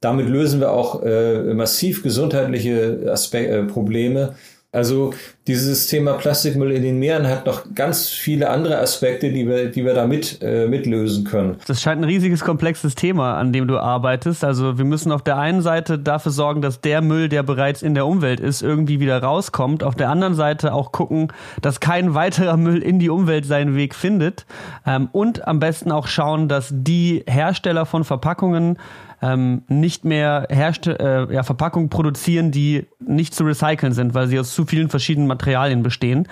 Damit 0.01 0.27
lösen 0.27 0.59
wir 0.59 0.71
auch 0.71 1.03
äh, 1.03 1.53
massiv 1.53 2.01
gesundheitliche 2.01 3.07
Aspe 3.11 3.47
äh, 3.47 3.63
Probleme, 3.63 4.35
also 4.73 5.13
dieses 5.47 5.87
Thema 5.87 6.13
Plastikmüll 6.13 6.71
in 6.71 6.83
den 6.83 6.97
Meeren 6.97 7.27
hat 7.27 7.45
noch 7.45 7.63
ganz 7.75 8.07
viele 8.07 8.49
andere 8.49 8.79
Aspekte, 8.79 9.29
die 9.29 9.45
wir, 9.45 9.69
die 9.69 9.83
wir 9.83 9.93
da 9.93 10.07
mit, 10.07 10.41
äh, 10.41 10.65
mitlösen 10.65 11.25
können. 11.25 11.57
Das 11.67 11.81
scheint 11.81 11.99
ein 11.99 12.05
riesiges, 12.05 12.39
komplexes 12.39 12.95
Thema, 12.95 13.37
an 13.37 13.51
dem 13.51 13.67
du 13.67 13.77
arbeitest. 13.79 14.45
Also 14.45 14.77
wir 14.77 14.85
müssen 14.85 15.11
auf 15.11 15.23
der 15.23 15.37
einen 15.37 15.61
Seite 15.61 15.99
dafür 15.99 16.31
sorgen, 16.31 16.61
dass 16.61 16.79
der 16.79 17.01
Müll, 17.01 17.27
der 17.27 17.43
bereits 17.43 17.81
in 17.81 17.95
der 17.95 18.05
Umwelt 18.07 18.39
ist, 18.39 18.61
irgendwie 18.61 19.01
wieder 19.01 19.21
rauskommt. 19.21 19.83
Auf 19.83 19.95
der 19.95 20.09
anderen 20.09 20.35
Seite 20.35 20.73
auch 20.73 20.93
gucken, 20.93 21.33
dass 21.61 21.81
kein 21.81 22.13
weiterer 22.13 22.55
Müll 22.55 22.81
in 22.81 22.97
die 22.99 23.09
Umwelt 23.09 23.45
seinen 23.45 23.75
Weg 23.75 23.93
findet. 23.93 24.45
Ähm, 24.85 25.09
und 25.11 25.47
am 25.49 25.59
besten 25.59 25.91
auch 25.91 26.07
schauen, 26.07 26.47
dass 26.47 26.69
die 26.71 27.25
Hersteller 27.27 27.85
von 27.85 28.05
Verpackungen 28.05 28.77
ähm, 29.21 29.63
nicht 29.67 30.05
mehr 30.05 30.47
Herste 30.49 30.99
äh, 30.99 31.33
ja, 31.33 31.43
Verpackungen 31.43 31.89
produzieren, 31.89 32.51
die 32.51 32.87
nicht 32.99 33.35
zu 33.35 33.43
recyceln 33.43 33.93
sind, 33.93 34.13
weil 34.13 34.27
sie 34.27 34.39
aus 34.39 34.53
zu 34.53 34.65
vielen 34.65 34.89
verschiedenen 34.89 35.27
Materialien 35.27 35.83
bestehen. 35.83 36.27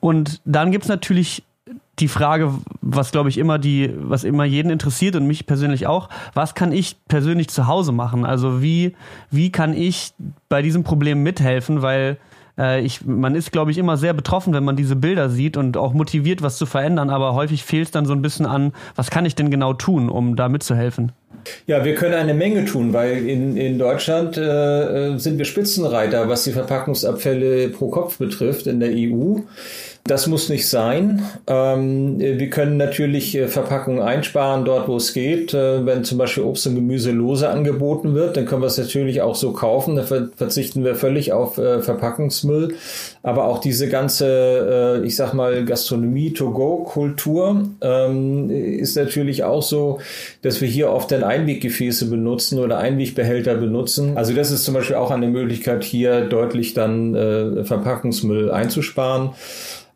Und 0.00 0.40
dann 0.44 0.70
gibt's 0.70 0.88
natürlich 0.88 1.42
die 1.98 2.08
Frage, 2.08 2.54
was 2.80 3.12
glaube 3.12 3.28
ich 3.28 3.36
immer 3.36 3.58
die, 3.58 3.92
was 3.94 4.24
immer 4.24 4.44
jeden 4.44 4.70
interessiert 4.70 5.16
und 5.16 5.26
mich 5.26 5.46
persönlich 5.46 5.86
auch, 5.86 6.08
was 6.34 6.54
kann 6.54 6.72
ich 6.72 6.96
persönlich 7.06 7.48
zu 7.48 7.66
Hause 7.66 7.92
machen? 7.92 8.24
Also 8.24 8.62
wie, 8.62 8.96
wie 9.30 9.52
kann 9.52 9.74
ich 9.74 10.12
bei 10.48 10.62
diesem 10.62 10.82
Problem 10.82 11.22
mithelfen? 11.22 11.82
Weil 11.82 12.16
äh, 12.60 12.80
ich, 12.82 13.04
man 13.04 13.34
ist, 13.34 13.52
glaube 13.52 13.70
ich, 13.70 13.78
immer 13.78 13.96
sehr 13.96 14.12
betroffen, 14.12 14.52
wenn 14.52 14.64
man 14.64 14.76
diese 14.76 14.96
Bilder 14.96 15.30
sieht 15.30 15.56
und 15.56 15.76
auch 15.76 15.94
motiviert, 15.94 16.42
was 16.42 16.58
zu 16.58 16.66
verändern, 16.66 17.10
aber 17.10 17.34
häufig 17.34 17.64
fehlt 17.64 17.86
es 17.86 17.90
dann 17.90 18.04
so 18.04 18.12
ein 18.12 18.22
bisschen 18.22 18.46
an, 18.46 18.72
was 18.94 19.10
kann 19.10 19.24
ich 19.24 19.34
denn 19.34 19.50
genau 19.50 19.72
tun, 19.72 20.08
um 20.08 20.36
da 20.36 20.48
mitzuhelfen? 20.48 21.12
Ja, 21.66 21.84
wir 21.84 21.94
können 21.94 22.14
eine 22.14 22.34
Menge 22.34 22.66
tun, 22.66 22.92
weil 22.92 23.26
in, 23.26 23.56
in 23.56 23.78
Deutschland 23.78 24.36
äh, 24.36 25.16
sind 25.16 25.38
wir 25.38 25.46
Spitzenreiter, 25.46 26.28
was 26.28 26.44
die 26.44 26.52
Verpackungsabfälle 26.52 27.70
pro 27.70 27.88
Kopf 27.88 28.18
betrifft 28.18 28.66
in 28.66 28.78
der 28.78 28.90
EU. 28.90 29.38
Das 30.04 30.26
muss 30.26 30.48
nicht 30.48 30.66
sein. 30.66 31.22
Ähm, 31.46 32.18
wir 32.18 32.50
können 32.50 32.78
natürlich 32.78 33.36
äh, 33.36 33.48
Verpackungen 33.48 34.02
einsparen 34.02 34.64
dort, 34.64 34.88
wo 34.88 34.96
es 34.96 35.12
geht. 35.12 35.52
Äh, 35.52 35.84
wenn 35.84 36.04
zum 36.04 36.16
Beispiel 36.16 36.42
Obst 36.42 36.66
und 36.66 36.74
Gemüse 36.74 37.10
lose 37.12 37.50
angeboten 37.50 38.14
wird, 38.14 38.34
dann 38.36 38.46
können 38.46 38.62
wir 38.62 38.66
es 38.66 38.78
natürlich 38.78 39.20
auch 39.20 39.36
so 39.36 39.52
kaufen. 39.52 39.96
Da 39.96 40.02
verzichten 40.02 40.84
wir 40.84 40.94
völlig 40.94 41.32
auf 41.32 41.58
äh, 41.58 41.80
Verpackungsmüll. 41.80 42.74
Aber 43.22 43.44
auch 43.44 43.58
diese 43.58 43.88
ganze, 43.88 45.02
ich 45.04 45.14
sag 45.14 45.34
mal, 45.34 45.66
Gastronomie-to-go-Kultur 45.66 47.68
ähm, 47.82 48.48
ist 48.48 48.96
natürlich 48.96 49.44
auch 49.44 49.62
so, 49.62 49.98
dass 50.40 50.62
wir 50.62 50.68
hier 50.68 50.90
oft 50.90 51.12
dann 51.12 51.22
Einweggefäße 51.22 52.08
benutzen 52.08 52.58
oder 52.58 52.78
Einwegbehälter 52.78 53.56
benutzen. 53.56 54.16
Also 54.16 54.32
das 54.32 54.50
ist 54.50 54.64
zum 54.64 54.72
Beispiel 54.72 54.96
auch 54.96 55.10
eine 55.10 55.28
Möglichkeit, 55.28 55.84
hier 55.84 56.22
deutlich 56.22 56.72
dann 56.72 57.12
Verpackungsmüll 57.64 58.50
einzusparen. 58.50 59.32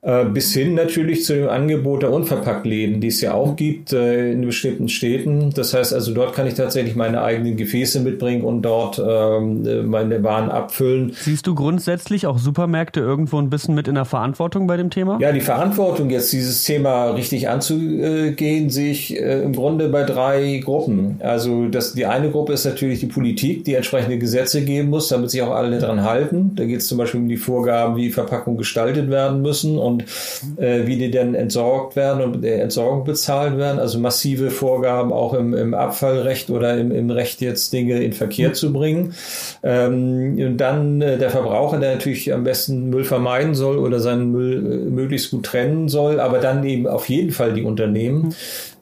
Äh, 0.04 0.26
bis 0.26 0.52
hin 0.52 0.74
natürlich 0.74 1.24
zu 1.24 1.32
dem 1.34 1.48
Angebot 1.48 2.02
der 2.02 2.12
Unverpacktläden, 2.12 3.00
die 3.00 3.06
es 3.06 3.22
ja 3.22 3.32
auch 3.32 3.56
gibt 3.56 3.94
äh, 3.94 4.32
in 4.32 4.44
bestimmten 4.44 4.90
Städten. 4.90 5.50
Das 5.54 5.72
heißt 5.72 5.94
also, 5.94 6.12
dort 6.12 6.34
kann 6.34 6.46
ich 6.46 6.52
tatsächlich 6.52 6.94
meine 6.94 7.22
eigenen 7.22 7.56
Gefäße 7.56 8.00
mitbringen 8.00 8.42
und 8.44 8.60
dort 8.60 8.98
ähm, 8.98 9.66
äh, 9.66 9.82
meine 9.82 10.22
Waren 10.22 10.50
abfüllen. 10.50 11.12
Siehst 11.14 11.46
du 11.46 11.54
grundsätzlich 11.54 12.26
auch 12.26 12.36
Supermärkte 12.36 13.00
irgendwo 13.00 13.38
ein 13.38 13.48
bisschen 13.48 13.74
mit 13.74 13.88
in 13.88 13.94
der 13.94 14.04
Verantwortung 14.04 14.66
bei 14.66 14.76
dem 14.76 14.90
Thema? 14.90 15.18
Ja, 15.22 15.32
die 15.32 15.40
Verantwortung, 15.40 16.10
jetzt 16.10 16.30
dieses 16.34 16.64
Thema 16.64 17.12
richtig 17.12 17.48
anzugehen, 17.48 18.68
sehe 18.68 18.90
ich 18.90 19.16
im 19.16 19.54
Grunde 19.54 19.88
bei 19.88 20.02
drei 20.02 20.60
Gruppen. 20.62 21.16
Also 21.20 21.68
das, 21.68 21.94
die 21.94 22.04
eine 22.04 22.30
Gruppe 22.30 22.52
ist 22.52 22.66
natürlich 22.66 23.00
die 23.00 23.06
Politik, 23.06 23.64
die 23.64 23.74
entsprechende 23.74 24.18
Gesetze 24.18 24.62
geben 24.62 24.90
muss, 24.90 25.08
damit 25.08 25.30
sich 25.30 25.40
auch 25.40 25.52
alle 25.52 25.78
daran 25.78 26.02
halten. 26.02 26.52
Da 26.56 26.64
geht 26.64 26.80
es 26.80 26.88
zum 26.88 26.98
Beispiel 26.98 27.20
um 27.20 27.28
die 27.28 27.38
Vorgaben, 27.38 27.96
wie 27.96 28.10
Verpackungen 28.10 28.58
gestaltet 28.58 29.08
werden 29.08 29.40
müssen 29.40 29.78
und 29.78 29.93
und 29.94 30.58
äh, 30.58 30.86
wie 30.86 30.96
die 30.96 31.10
denn 31.10 31.34
entsorgt 31.34 31.96
werden 31.96 32.22
und 32.22 32.42
der 32.42 32.62
Entsorgung 32.62 33.04
bezahlt 33.04 33.56
werden. 33.56 33.78
Also 33.78 33.98
massive 33.98 34.50
Vorgaben 34.50 35.12
auch 35.12 35.34
im, 35.34 35.54
im 35.54 35.74
Abfallrecht 35.74 36.50
oder 36.50 36.76
im, 36.76 36.90
im 36.90 37.10
Recht 37.10 37.40
jetzt 37.40 37.72
Dinge 37.72 38.02
in 38.02 38.12
Verkehr 38.12 38.50
mhm. 38.50 38.54
zu 38.54 38.72
bringen. 38.72 39.14
Ähm, 39.62 40.36
und 40.38 40.56
dann 40.58 41.00
äh, 41.00 41.18
der 41.18 41.30
Verbraucher, 41.30 41.78
der 41.78 41.94
natürlich 41.94 42.32
am 42.32 42.44
besten 42.44 42.90
Müll 42.90 43.04
vermeiden 43.04 43.54
soll 43.54 43.78
oder 43.78 44.00
seinen 44.00 44.32
Müll 44.32 44.56
äh, 44.56 44.90
möglichst 44.90 45.30
gut 45.30 45.46
trennen 45.46 45.88
soll, 45.88 46.20
aber 46.20 46.38
dann 46.38 46.64
eben 46.64 46.86
auf 46.86 47.08
jeden 47.08 47.30
Fall 47.30 47.54
die 47.54 47.62
Unternehmen. 47.62 48.22
Mhm 48.22 48.34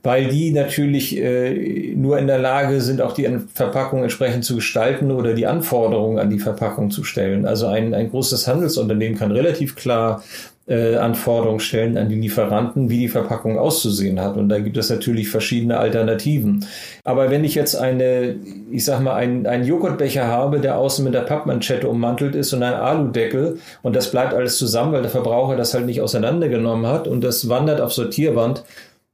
weil 0.03 0.29
die 0.29 0.51
natürlich 0.51 1.17
äh, 1.17 1.95
nur 1.95 2.19
in 2.19 2.27
der 2.27 2.39
Lage 2.39 2.81
sind, 2.81 3.01
auch 3.01 3.13
die 3.13 3.29
Verpackung 3.55 4.03
entsprechend 4.03 4.45
zu 4.45 4.57
gestalten 4.57 5.13
oder 5.13 5.35
die 5.35 5.47
Anforderungen 5.47 6.19
an 6.19 6.31
die 6.31 6.41
Verpackung 6.41 6.91
zu 6.91 7.05
stellen. 7.05 7.47
Also 7.47 7.67
ein, 7.67 7.95
ein 7.95 8.11
großes 8.11 8.49
Handelsunternehmen 8.49 9.17
kann 9.17 9.31
relativ 9.31 9.77
klar 9.77 10.25
äh, 10.67 10.97
Anforderungen 10.97 11.61
stellen 11.61 11.97
an 11.99 12.09
die 12.09 12.15
Lieferanten, 12.15 12.89
wie 12.89 13.01
die 13.01 13.09
Verpackung 13.09 13.59
auszusehen 13.59 14.21
hat. 14.21 14.37
Und 14.37 14.49
da 14.49 14.61
gibt 14.61 14.77
es 14.77 14.91
natürlich 14.91 15.29
verschiedene 15.29 15.79
Alternativen. 15.79 16.65
Aber 17.05 17.31
wenn 17.31 17.45
ich 17.45 17.55
jetzt 17.55 17.75
eine, 17.75 18.37
ich 18.71 18.85
sag 18.85 19.01
mal, 19.01 19.15
einen, 19.15 19.47
einen 19.47 19.65
Joghurtbecher 19.65 20.27
habe, 20.27 20.61
der 20.61 20.79
außen 20.79 21.05
mit 21.05 21.15
der 21.15 21.21
Pappmanschette 21.21 21.89
ummantelt 21.89 22.35
ist 22.35 22.53
und 22.53 22.63
ein 22.63 22.75
Aludeckel 22.75 23.59
und 23.83 23.97
das 23.97 24.11
bleibt 24.11 24.35
alles 24.35 24.57
zusammen, 24.57 24.93
weil 24.93 25.03
der 25.03 25.11
Verbraucher 25.11 25.57
das 25.57 25.75
halt 25.75 25.87
nicht 25.87 26.01
auseinandergenommen 26.01 26.87
hat 26.87 27.09
und 27.09 27.23
das 27.23 27.49
wandert 27.49 27.81
auf 27.81 27.93
Sortierwand, 27.93 28.63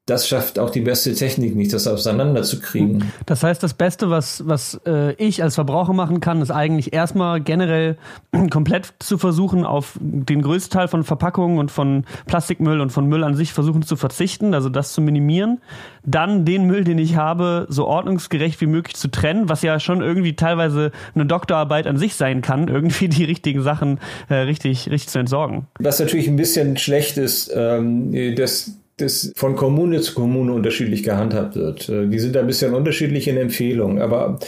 das 0.08 0.26
schafft 0.26 0.58
auch 0.58 0.70
die 0.70 0.80
beste 0.80 1.12
Technik 1.12 1.54
nicht, 1.54 1.72
das 1.72 1.86
auseinanderzukriegen. 1.86 3.12
Das 3.26 3.42
heißt, 3.42 3.62
das 3.62 3.74
Beste, 3.74 4.08
was, 4.08 4.46
was 4.46 4.80
äh, 4.86 5.12
ich 5.14 5.42
als 5.42 5.56
Verbraucher 5.56 5.92
machen 5.92 6.20
kann, 6.20 6.40
ist 6.40 6.50
eigentlich 6.50 6.94
erstmal 6.94 7.40
generell 7.42 7.98
komplett 8.50 8.94
zu 9.00 9.18
versuchen, 9.18 9.64
auf 9.64 9.98
den 10.00 10.40
größten 10.40 10.78
Teil 10.78 10.88
von 10.88 11.04
Verpackungen 11.04 11.58
und 11.58 11.70
von 11.70 12.04
Plastikmüll 12.26 12.80
und 12.80 12.90
von 12.90 13.06
Müll 13.06 13.22
an 13.22 13.34
sich 13.34 13.52
versuchen 13.52 13.82
zu 13.82 13.96
verzichten, 13.96 14.54
also 14.54 14.70
das 14.70 14.92
zu 14.92 15.02
minimieren. 15.02 15.60
Dann 16.06 16.46
den 16.46 16.64
Müll, 16.64 16.84
den 16.84 16.98
ich 16.98 17.16
habe, 17.16 17.66
so 17.68 17.86
ordnungsgerecht 17.86 18.60
wie 18.62 18.66
möglich 18.66 18.96
zu 18.96 19.08
trennen, 19.08 19.50
was 19.50 19.60
ja 19.60 19.78
schon 19.78 20.00
irgendwie 20.00 20.34
teilweise 20.36 20.90
eine 21.14 21.26
Doktorarbeit 21.26 21.86
an 21.86 21.98
sich 21.98 22.14
sein 22.14 22.40
kann, 22.40 22.68
irgendwie 22.68 23.08
die 23.08 23.24
richtigen 23.24 23.62
Sachen 23.62 24.00
äh, 24.30 24.36
richtig, 24.36 24.90
richtig 24.90 25.10
zu 25.10 25.18
entsorgen. 25.18 25.66
Was 25.78 26.00
natürlich 26.00 26.28
ein 26.28 26.36
bisschen 26.36 26.78
schlecht 26.78 27.18
ist, 27.18 27.52
ähm, 27.54 28.34
das 28.36 28.78
das 28.98 29.32
von 29.36 29.56
Kommune 29.56 30.00
zu 30.00 30.14
Kommune 30.14 30.52
unterschiedlich 30.52 31.02
gehandhabt 31.02 31.56
wird. 31.56 31.88
Äh, 31.88 32.06
die 32.06 32.18
sind 32.18 32.36
ein 32.36 32.46
bisschen 32.46 32.74
unterschiedlich 32.74 33.28
in 33.28 33.36
Empfehlungen, 33.36 34.00
aber 34.00 34.38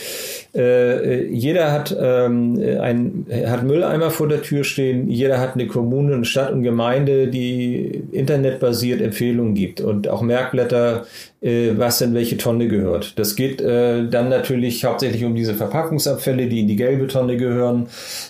äh, 0.54 1.26
jeder 1.28 1.72
hat, 1.72 1.96
ähm, 1.98 2.60
ein, 2.80 3.26
hat 3.46 3.62
Mülleimer 3.62 4.10
vor 4.10 4.28
der 4.28 4.42
Tür 4.42 4.64
stehen, 4.64 5.08
jeder 5.08 5.38
hat 5.38 5.54
eine 5.54 5.66
Kommune, 5.66 6.14
eine 6.14 6.24
Stadt 6.24 6.52
und 6.52 6.62
Gemeinde, 6.62 7.28
die 7.28 8.02
internetbasiert 8.12 9.00
Empfehlungen 9.00 9.54
gibt 9.54 9.80
und 9.80 10.08
auch 10.08 10.22
Merkblätter, 10.22 11.06
äh, 11.40 11.70
was 11.76 12.00
in 12.00 12.12
welche 12.14 12.36
Tonne 12.36 12.68
gehört. 12.68 13.18
Das 13.18 13.36
geht 13.36 13.60
äh, 13.60 14.06
dann 14.08 14.28
natürlich 14.28 14.84
hauptsächlich 14.84 15.24
um 15.24 15.34
diese 15.34 15.54
Verpackungsabfälle, 15.54 16.48
die 16.48 16.60
in 16.60 16.68
die 16.68 16.76
gelbe 16.76 17.06
Tonne 17.06 17.36
gehören, 17.36 17.86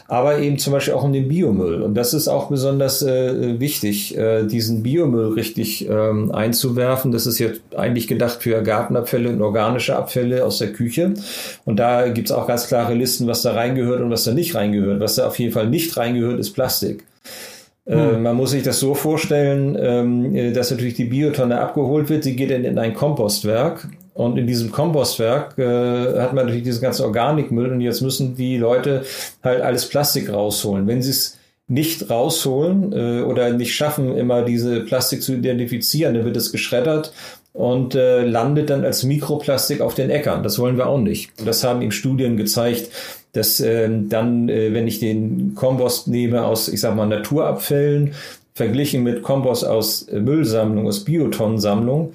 aber 0.06 0.38
eben 0.38 0.59
zum 0.59 0.74
Beispiel 0.74 0.94
auch 0.94 1.04
um 1.04 1.12
den 1.12 1.26
Biomüll. 1.26 1.83
Und 1.83 1.94
das 1.94 2.14
ist 2.14 2.28
auch 2.28 2.48
besonders 2.50 3.02
äh, 3.02 3.59
wichtig, 3.59 4.16
äh, 4.16 4.44
diesen 4.44 4.83
Biomüll 4.83 5.33
richtig 5.33 5.88
ähm, 6.10 6.32
einzuwerfen. 6.32 7.12
Das 7.12 7.26
ist 7.26 7.38
jetzt 7.38 7.60
eigentlich 7.76 8.08
gedacht 8.08 8.42
für 8.42 8.62
Gartenabfälle 8.62 9.30
und 9.30 9.40
organische 9.42 9.96
Abfälle 9.96 10.44
aus 10.44 10.58
der 10.58 10.72
Küche. 10.72 11.14
Und 11.64 11.76
da 11.76 12.08
gibt 12.08 12.28
es 12.28 12.32
auch 12.32 12.46
ganz 12.46 12.66
klare 12.66 12.94
Listen, 12.94 13.26
was 13.26 13.42
da 13.42 13.52
reingehört 13.52 14.00
und 14.00 14.10
was 14.10 14.24
da 14.24 14.32
nicht 14.32 14.54
reingehört. 14.54 15.00
Was 15.00 15.16
da 15.16 15.26
auf 15.26 15.38
jeden 15.38 15.52
Fall 15.52 15.68
nicht 15.68 15.96
reingehört, 15.96 16.38
ist 16.38 16.52
Plastik. 16.52 17.04
Äh, 17.86 17.94
hm. 17.94 18.22
man 18.22 18.36
muss 18.36 18.50
sich 18.50 18.62
das 18.62 18.78
so 18.78 18.94
vorstellen, 18.94 19.76
ähm, 19.80 20.34
äh, 20.34 20.52
dass 20.52 20.70
natürlich 20.70 20.94
die 20.94 21.04
Biotonne 21.04 21.60
abgeholt 21.60 22.08
wird. 22.08 22.24
Sie 22.24 22.36
geht 22.36 22.50
in, 22.50 22.64
in 22.64 22.78
ein 22.78 22.94
Kompostwerk. 22.94 23.88
Und 24.12 24.36
in 24.36 24.46
diesem 24.46 24.70
Kompostwerk 24.70 25.56
äh, 25.56 26.20
hat 26.20 26.34
man 26.34 26.44
natürlich 26.44 26.64
diesen 26.64 26.82
ganzen 26.82 27.04
Organikmüll. 27.04 27.72
Und 27.72 27.80
jetzt 27.80 28.02
müssen 28.02 28.36
die 28.36 28.58
Leute 28.58 29.02
halt 29.42 29.62
alles 29.62 29.88
Plastik 29.88 30.32
rausholen. 30.32 30.86
Wenn 30.86 31.00
sie 31.00 31.10
es 31.10 31.39
nicht 31.70 32.11
rausholen 32.11 32.92
äh, 32.92 33.22
oder 33.22 33.52
nicht 33.52 33.74
schaffen, 33.74 34.16
immer 34.16 34.42
diese 34.42 34.80
Plastik 34.80 35.22
zu 35.22 35.35
identifizieren, 35.35 36.14
dann 36.14 36.24
wird 36.24 36.37
es 36.37 36.50
geschreddert 36.50 37.12
und 37.52 37.94
äh, 37.94 38.24
landet 38.24 38.70
dann 38.70 38.85
als 38.85 39.04
Mikroplastik 39.04 39.80
auf 39.80 39.94
den 39.94 40.11
Äckern. 40.11 40.42
Das 40.42 40.59
wollen 40.59 40.76
wir 40.76 40.88
auch 40.88 40.98
nicht. 40.98 41.30
Das 41.44 41.62
haben 41.62 41.80
ihm 41.80 41.92
Studien 41.92 42.37
gezeigt, 42.37 42.90
dass 43.33 43.61
äh, 43.61 43.88
dann, 43.88 44.48
äh, 44.48 44.74
wenn 44.74 44.88
ich 44.88 44.98
den 44.98 45.54
Kompost 45.54 46.09
nehme 46.09 46.44
aus, 46.44 46.68
ich 46.68 46.80
sag 46.80 46.96
mal, 46.96 47.06
Naturabfällen, 47.06 48.14
verglichen 48.54 49.04
mit 49.04 49.22
Kompost 49.22 49.64
aus 49.64 50.02
äh, 50.09 50.18
Müllsammlung, 50.18 50.88
aus 50.88 51.04
Biotonnensammlung, 51.04 52.14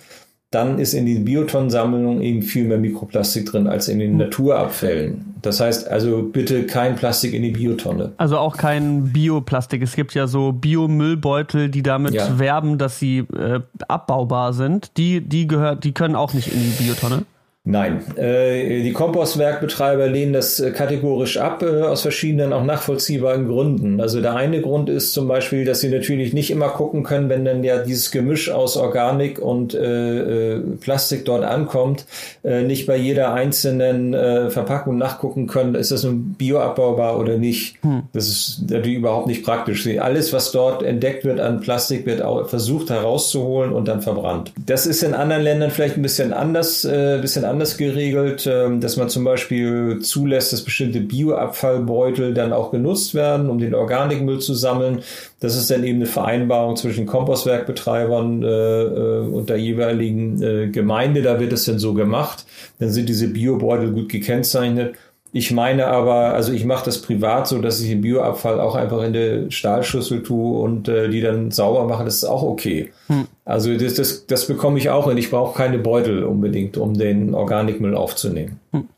dann 0.51 0.79
ist 0.79 0.93
in 0.93 1.05
den 1.05 1.25
Biotonnensammlungen 1.25 2.21
eben 2.21 2.41
viel 2.41 2.65
mehr 2.65 2.77
Mikroplastik 2.77 3.45
drin 3.47 3.67
als 3.67 3.87
in 3.87 3.99
den 3.99 4.11
hm. 4.11 4.17
Naturabfällen. 4.17 5.35
Das 5.41 5.59
heißt 5.59 5.87
also 5.87 6.23
bitte 6.23 6.65
kein 6.65 6.95
Plastik 6.95 7.33
in 7.33 7.43
die 7.43 7.51
Biotonne. 7.51 8.13
Also 8.17 8.37
auch 8.37 8.57
kein 8.57 9.11
Bioplastik. 9.11 9.81
Es 9.83 9.95
gibt 9.95 10.13
ja 10.15 10.27
so 10.27 10.51
Biomüllbeutel, 10.53 11.69
die 11.69 11.83
damit 11.83 12.13
ja. 12.13 12.39
werben, 12.39 12.77
dass 12.77 12.99
sie 12.99 13.19
äh, 13.19 13.59
abbaubar 13.87 14.53
sind. 14.53 14.97
Die, 14.97 15.21
die, 15.21 15.47
gehört, 15.47 15.83
die 15.83 15.93
können 15.93 16.15
auch 16.15 16.33
nicht 16.33 16.51
in 16.51 16.59
die 16.59 16.83
Biotonne. 16.83 17.25
Nein, 17.67 18.03
äh, 18.15 18.83
die 18.83 18.93
Kompostwerkbetreiber 18.93 20.05
lehnen 20.07 20.33
das 20.33 20.59
äh, 20.59 20.69
kategorisch 20.69 21.37
ab, 21.37 21.63
äh, 21.63 21.81
aus 21.81 22.03
verschiedenen 22.03 22.53
auch 22.53 22.63
nachvollziehbaren 22.63 23.47
Gründen. 23.47 23.99
Also 23.99 24.21
der 24.21 24.35
eine 24.35 24.61
Grund 24.61 24.87
ist 24.87 25.13
zum 25.13 25.27
Beispiel, 25.27 25.65
dass 25.65 25.79
sie 25.79 25.89
natürlich 25.89 26.31
nicht 26.31 26.51
immer 26.51 26.69
gucken 26.69 27.01
können, 27.01 27.27
wenn 27.27 27.43
dann 27.43 27.63
ja 27.63 27.79
dieses 27.79 28.11
Gemisch 28.11 28.51
aus 28.51 28.77
Organik 28.77 29.39
und 29.39 29.73
äh, 29.73 30.57
äh, 30.57 30.59
Plastik 30.79 31.25
dort 31.25 31.43
ankommt, 31.43 32.05
äh, 32.43 32.61
nicht 32.61 32.85
bei 32.85 32.97
jeder 32.97 33.33
einzelnen 33.33 34.13
äh, 34.13 34.51
Verpackung 34.51 34.99
nachgucken 34.99 35.47
können, 35.47 35.73
ist 35.73 35.89
das 35.89 36.03
nun 36.03 36.35
bioabbaubar 36.37 37.17
oder 37.17 37.39
nicht. 37.39 37.81
Hm. 37.81 38.03
Das 38.13 38.27
ist 38.27 38.69
natürlich 38.69 38.97
überhaupt 38.97 39.25
nicht 39.25 39.43
praktisch. 39.43 39.87
Alles, 39.97 40.33
was 40.33 40.51
dort 40.51 40.83
entdeckt 40.83 41.25
wird 41.25 41.39
an 41.39 41.61
Plastik, 41.61 42.05
wird 42.05 42.21
auch 42.21 42.47
versucht 42.47 42.91
herauszuholen 42.91 43.73
und 43.73 43.87
dann 43.87 44.03
verbrannt. 44.03 44.53
Das 44.67 44.85
ist 44.85 45.01
in 45.01 45.15
anderen 45.15 45.41
Ländern 45.41 45.71
vielleicht 45.71 45.97
ein 45.97 46.03
bisschen 46.03 46.31
anders, 46.31 46.85
äh, 46.85 47.17
bisschen 47.19 47.43
anders 47.43 47.54
anders 47.55 47.77
geregelt, 47.77 48.47
ähm, 48.51 48.81
dass 48.81 48.97
man 48.97 49.09
zum 49.09 49.23
Beispiel 49.23 49.99
zulässt, 49.99 50.53
dass 50.53 50.63
bestimmte 50.63 50.99
Bioabfallbeutel 50.99 52.33
dann 52.33 52.53
auch 52.53 52.71
genutzt 52.71 53.15
werden, 53.15 53.49
um 53.49 53.59
den 53.59 53.73
Organikmüll 53.73 54.39
zu 54.39 54.53
sammeln. 54.53 54.99
Das 55.39 55.55
ist 55.55 55.71
dann 55.71 55.83
eben 55.83 55.99
eine 55.99 56.05
Vereinbarung 56.05 56.75
zwischen 56.75 57.05
Kompostwerkbetreibern 57.05 58.43
äh, 58.43 58.47
äh, 58.47 59.19
und 59.21 59.49
der 59.49 59.57
jeweiligen 59.57 60.41
äh, 60.43 60.67
Gemeinde. 60.67 61.21
Da 61.21 61.39
wird 61.39 61.53
es 61.53 61.65
dann 61.65 61.79
so 61.79 61.93
gemacht. 61.93 62.45
Dann 62.79 62.89
sind 62.89 63.09
diese 63.09 63.29
Biobeutel 63.29 63.91
gut 63.91 64.09
gekennzeichnet. 64.09 64.95
Ich 65.31 65.51
meine 65.51 65.87
aber, 65.87 66.33
also 66.33 66.53
ich 66.53 66.65
mache 66.65 66.85
das 66.85 67.01
privat 67.01 67.47
so, 67.47 67.59
dass 67.59 67.81
ich 67.81 67.89
den 67.89 68.01
Bioabfall 68.01 68.59
auch 68.59 68.75
einfach 68.75 69.03
in 69.03 69.13
der 69.13 69.51
Stahlschüssel 69.51 70.23
tue 70.23 70.59
und 70.59 70.87
äh, 70.87 71.09
die 71.09 71.21
dann 71.21 71.51
sauber 71.51 71.85
mache. 71.85 72.05
Das 72.05 72.15
ist 72.15 72.25
auch 72.25 72.43
okay. 72.43 72.91
Hm. 73.07 73.27
Also 73.45 73.77
das, 73.77 73.93
das, 73.93 74.25
das 74.25 74.47
bekomme 74.47 74.79
ich 74.79 74.89
auch 74.89 75.05
und 75.05 75.17
ich 75.17 75.29
brauche 75.29 75.55
keine 75.55 75.77
Beutel 75.77 76.23
unbedingt, 76.23 76.77
um 76.77 76.95
den 76.95 77.35
Organikmüll 77.35 77.95
aufzunehmen. 77.95 78.59
Hm. 78.71 78.89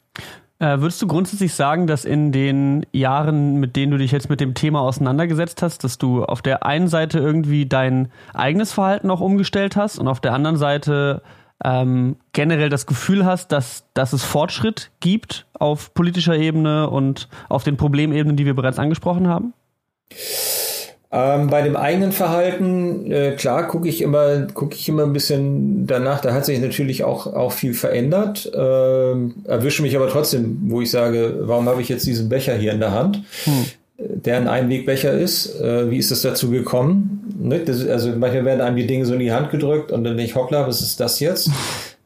Äh, 0.59 0.79
würdest 0.79 1.01
du 1.01 1.07
grundsätzlich 1.07 1.53
sagen, 1.53 1.85
dass 1.85 2.03
in 2.03 2.31
den 2.31 2.83
Jahren, 2.91 3.59
mit 3.59 3.75
denen 3.75 3.91
du 3.91 3.97
dich 3.99 4.11
jetzt 4.11 4.29
mit 4.29 4.39
dem 4.39 4.55
Thema 4.55 4.81
auseinandergesetzt 4.81 5.61
hast, 5.61 5.83
dass 5.83 5.99
du 5.99 6.23
auf 6.23 6.41
der 6.41 6.65
einen 6.65 6.87
Seite 6.87 7.19
irgendwie 7.19 7.67
dein 7.67 8.09
eigenes 8.33 8.71
Verhalten 8.71 9.11
auch 9.11 9.21
umgestellt 9.21 9.75
hast 9.75 9.99
und 9.99 10.07
auf 10.07 10.19
der 10.19 10.33
anderen 10.33 10.57
Seite 10.57 11.21
ähm, 11.63 12.15
generell 12.33 12.69
das 12.69 12.87
Gefühl 12.87 13.23
hast, 13.23 13.51
dass, 13.51 13.85
dass 13.93 14.13
es 14.13 14.23
Fortschritt 14.23 14.89
gibt 14.99 15.45
auf 15.53 15.93
politischer 15.93 16.35
Ebene 16.35 16.89
und 16.89 17.29
auf 17.49 17.63
den 17.63 17.77
Problemebenen, 17.77 18.35
die 18.35 18.45
wir 18.45 18.55
bereits 18.55 18.79
angesprochen 18.79 19.27
haben? 19.27 19.53
Ähm, 21.09 21.47
bei 21.47 21.61
dem 21.61 21.77
eigenen 21.77 22.11
Verhalten, 22.11 23.09
äh, 23.11 23.31
klar, 23.31 23.67
gucke 23.67 23.87
ich 23.87 24.01
immer, 24.01 24.47
gucke 24.53 24.75
ich 24.75 24.89
immer 24.89 25.03
ein 25.03 25.13
bisschen 25.13 25.87
danach. 25.87 26.19
Da 26.19 26.33
hat 26.33 26.45
sich 26.45 26.59
natürlich 26.59 27.03
auch, 27.03 27.27
auch 27.27 27.53
viel 27.53 27.73
verändert. 27.73 28.51
Ähm, 28.53 29.35
erwische 29.45 29.81
mich 29.81 29.95
aber 29.95 30.09
trotzdem, 30.09 30.59
wo 30.65 30.81
ich 30.81 30.91
sage, 30.91 31.39
warum 31.41 31.69
habe 31.69 31.81
ich 31.81 31.89
jetzt 31.89 32.05
diesen 32.05 32.27
Becher 32.27 32.55
hier 32.55 32.73
in 32.73 32.79
der 32.79 32.91
Hand? 32.91 33.23
Hm 33.45 33.65
der 33.97 34.37
ein 34.37 34.47
Einwegbecher 34.47 35.13
ist. 35.13 35.59
Äh, 35.59 35.89
wie 35.89 35.97
ist 35.97 36.11
es 36.11 36.21
dazu 36.21 36.51
gekommen? 36.51 37.35
Ne? 37.39 37.59
Das, 37.59 37.85
also 37.87 38.09
manchmal 38.09 38.45
werden 38.45 38.61
einem 38.61 38.75
die 38.75 38.87
Dinge 38.87 39.05
so 39.05 39.13
in 39.13 39.19
die 39.19 39.31
Hand 39.31 39.49
gedrückt 39.49 39.91
und 39.91 40.03
dann 40.03 40.17
denke 40.17 40.31
ich, 40.31 40.35
hoppla, 40.35 40.67
was 40.67 40.81
ist 40.81 40.99
das 40.99 41.19
jetzt? 41.19 41.49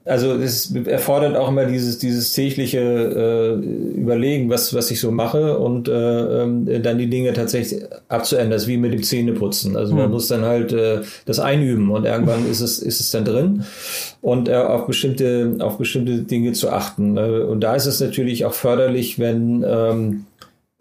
Also 0.03 0.33
es 0.33 0.75
erfordert 0.75 1.35
auch 1.35 1.49
immer 1.49 1.65
dieses, 1.65 1.99
dieses 1.99 2.33
tägliche 2.33 2.79
äh, 2.79 3.99
Überlegen, 3.99 4.49
was, 4.49 4.73
was 4.73 4.89
ich 4.89 4.99
so 4.99 5.11
mache 5.11 5.59
und 5.59 5.87
äh, 5.87 6.43
äh, 6.43 6.79
dann 6.79 6.97
die 6.97 7.09
Dinge 7.09 7.33
tatsächlich 7.33 7.83
abzuändern. 8.07 8.51
Das 8.51 8.63
ist 8.63 8.67
wie 8.67 8.77
mit 8.77 8.93
dem 8.93 9.03
Zähneputzen. 9.03 9.77
Also 9.77 9.93
man 9.93 10.05
hm. 10.05 10.11
muss 10.11 10.27
dann 10.27 10.43
halt 10.43 10.73
äh, 10.73 11.01
das 11.25 11.39
einüben 11.39 11.91
und 11.91 12.05
irgendwann 12.05 12.49
ist 12.49 12.61
es, 12.61 12.79
ist 12.79 12.99
es 12.99 13.11
dann 13.11 13.25
drin 13.25 13.63
und 14.21 14.49
äh, 14.49 14.55
auf 14.55 14.87
bestimmte, 14.87 15.57
auf 15.59 15.77
bestimmte 15.77 16.23
Dinge 16.23 16.53
zu 16.53 16.71
achten. 16.71 17.17
Äh, 17.17 17.41
und 17.41 17.61
da 17.61 17.75
ist 17.75 17.85
es 17.85 17.99
natürlich 17.99 18.45
auch 18.45 18.53
förderlich, 18.53 19.19
wenn 19.19 19.63
ähm, 19.67 20.25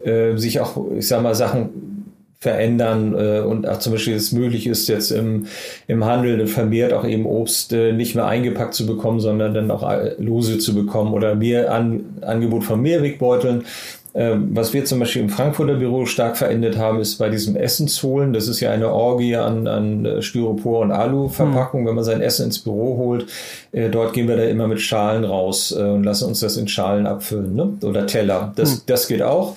äh, 0.03 0.39
sich 0.39 0.61
auch, 0.61 0.91
ich 0.97 1.07
sag 1.07 1.23
mal, 1.23 1.35
Sachen 1.35 2.00
verändern 2.41 3.15
äh, 3.15 3.41
und 3.41 3.69
auch 3.69 3.81
zum 3.81 3.93
Beispiel 3.93 4.15
es 4.15 4.33
möglich 4.33 4.67
ist, 4.67 4.89
jetzt 4.89 5.11
im, 5.11 5.47
im 5.87 6.07
Handel 6.07 6.47
vermehrt 6.47 6.95
auch 6.95 7.05
eben 7.05 7.27
Obst 7.27 7.73
äh, 7.75 7.93
nicht 7.93 8.15
mehr 8.15 8.27
eingepackt 8.27 8.73
zu 8.73 8.87
bekommen, 8.87 9.21
sondern 9.21 9.53
dann 9.53 9.71
auch 9.71 9.89
äh, 9.89 10.15
lose 10.19 10.59
zu 10.59 10.75
bekommen 10.75 11.13
oder 11.13 11.35
mehr 11.35 11.73
An 11.73 12.05
Angebot 12.23 12.65
von 12.65 12.81
Mehrwegbeuteln. 12.81 13.65
Äh, 14.13 14.37
was 14.37 14.73
wir 14.73 14.85
zum 14.87 14.99
Beispiel 14.99 15.23
im 15.23 15.29
Frankfurter 15.29 15.75
Büro 15.75 16.07
stark 16.07 16.37
verändert 16.37 16.77
haben, 16.79 16.99
ist 17.01 17.19
bei 17.19 17.29
diesem 17.29 17.57
Essensholen. 17.57 18.33
Das 18.33 18.49
ist 18.49 18.61
ja 18.61 18.71
eine 18.71 18.91
Orgie 18.91 19.37
an, 19.37 19.69
an 19.69 20.23
Styropor 20.23 20.81
und 20.81 20.93
Alu-Verpackung, 20.93 21.83
mhm. 21.83 21.87
wenn 21.87 21.95
man 21.95 22.05
sein 22.05 22.21
Essen 22.23 22.47
ins 22.47 22.59
Büro 22.59 22.97
holt. 22.97 23.27
Äh, 23.73 23.91
dort 23.91 24.15
gehen 24.15 24.29
wir 24.29 24.37
da 24.37 24.45
immer 24.45 24.67
mit 24.67 24.81
Schalen 24.81 25.25
raus 25.25 25.75
äh, 25.79 25.83
und 25.83 26.05
lassen 26.05 26.25
uns 26.25 26.41
das 26.41 26.57
in 26.57 26.67
Schalen 26.69 27.07
abfüllen 27.07 27.55
ne? 27.55 27.75
oder 27.83 28.07
Teller. 28.07 28.53
Das, 28.57 28.77
mhm. 28.77 28.81
das 28.87 29.07
geht 29.07 29.23
auch. 29.23 29.57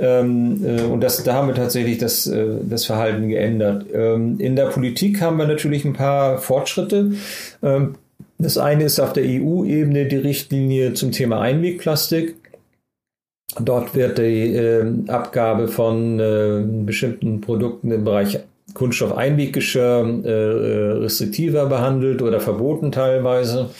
Ähm, 0.00 0.64
äh, 0.64 0.82
und 0.82 1.02
das, 1.02 1.22
da 1.22 1.34
haben 1.34 1.48
wir 1.48 1.54
tatsächlich 1.54 1.98
das, 1.98 2.26
äh, 2.26 2.46
das 2.62 2.86
Verhalten 2.86 3.28
geändert. 3.28 3.84
Ähm, 3.92 4.40
in 4.40 4.56
der 4.56 4.66
Politik 4.66 5.20
haben 5.20 5.36
wir 5.36 5.46
natürlich 5.46 5.84
ein 5.84 5.92
paar 5.92 6.38
Fortschritte. 6.38 7.12
Ähm, 7.62 7.96
das 8.38 8.56
eine 8.56 8.84
ist 8.84 8.98
auf 8.98 9.12
der 9.12 9.24
EU-Ebene 9.24 10.06
die 10.06 10.16
Richtlinie 10.16 10.94
zum 10.94 11.12
Thema 11.12 11.40
Einwegplastik. 11.40 12.36
Dort 13.60 13.94
wird 13.94 14.16
die 14.16 14.54
äh, 14.54 14.84
Abgabe 15.08 15.68
von 15.68 16.18
äh, 16.18 16.62
bestimmten 16.84 17.42
Produkten 17.42 17.90
im 17.90 18.04
Bereich 18.04 18.40
Kunststoff-Einweggeschirr 18.72 20.22
äh, 20.24 20.92
restriktiver 21.02 21.66
behandelt 21.66 22.22
oder 22.22 22.40
verboten 22.40 22.92
teilweise. 22.92 23.70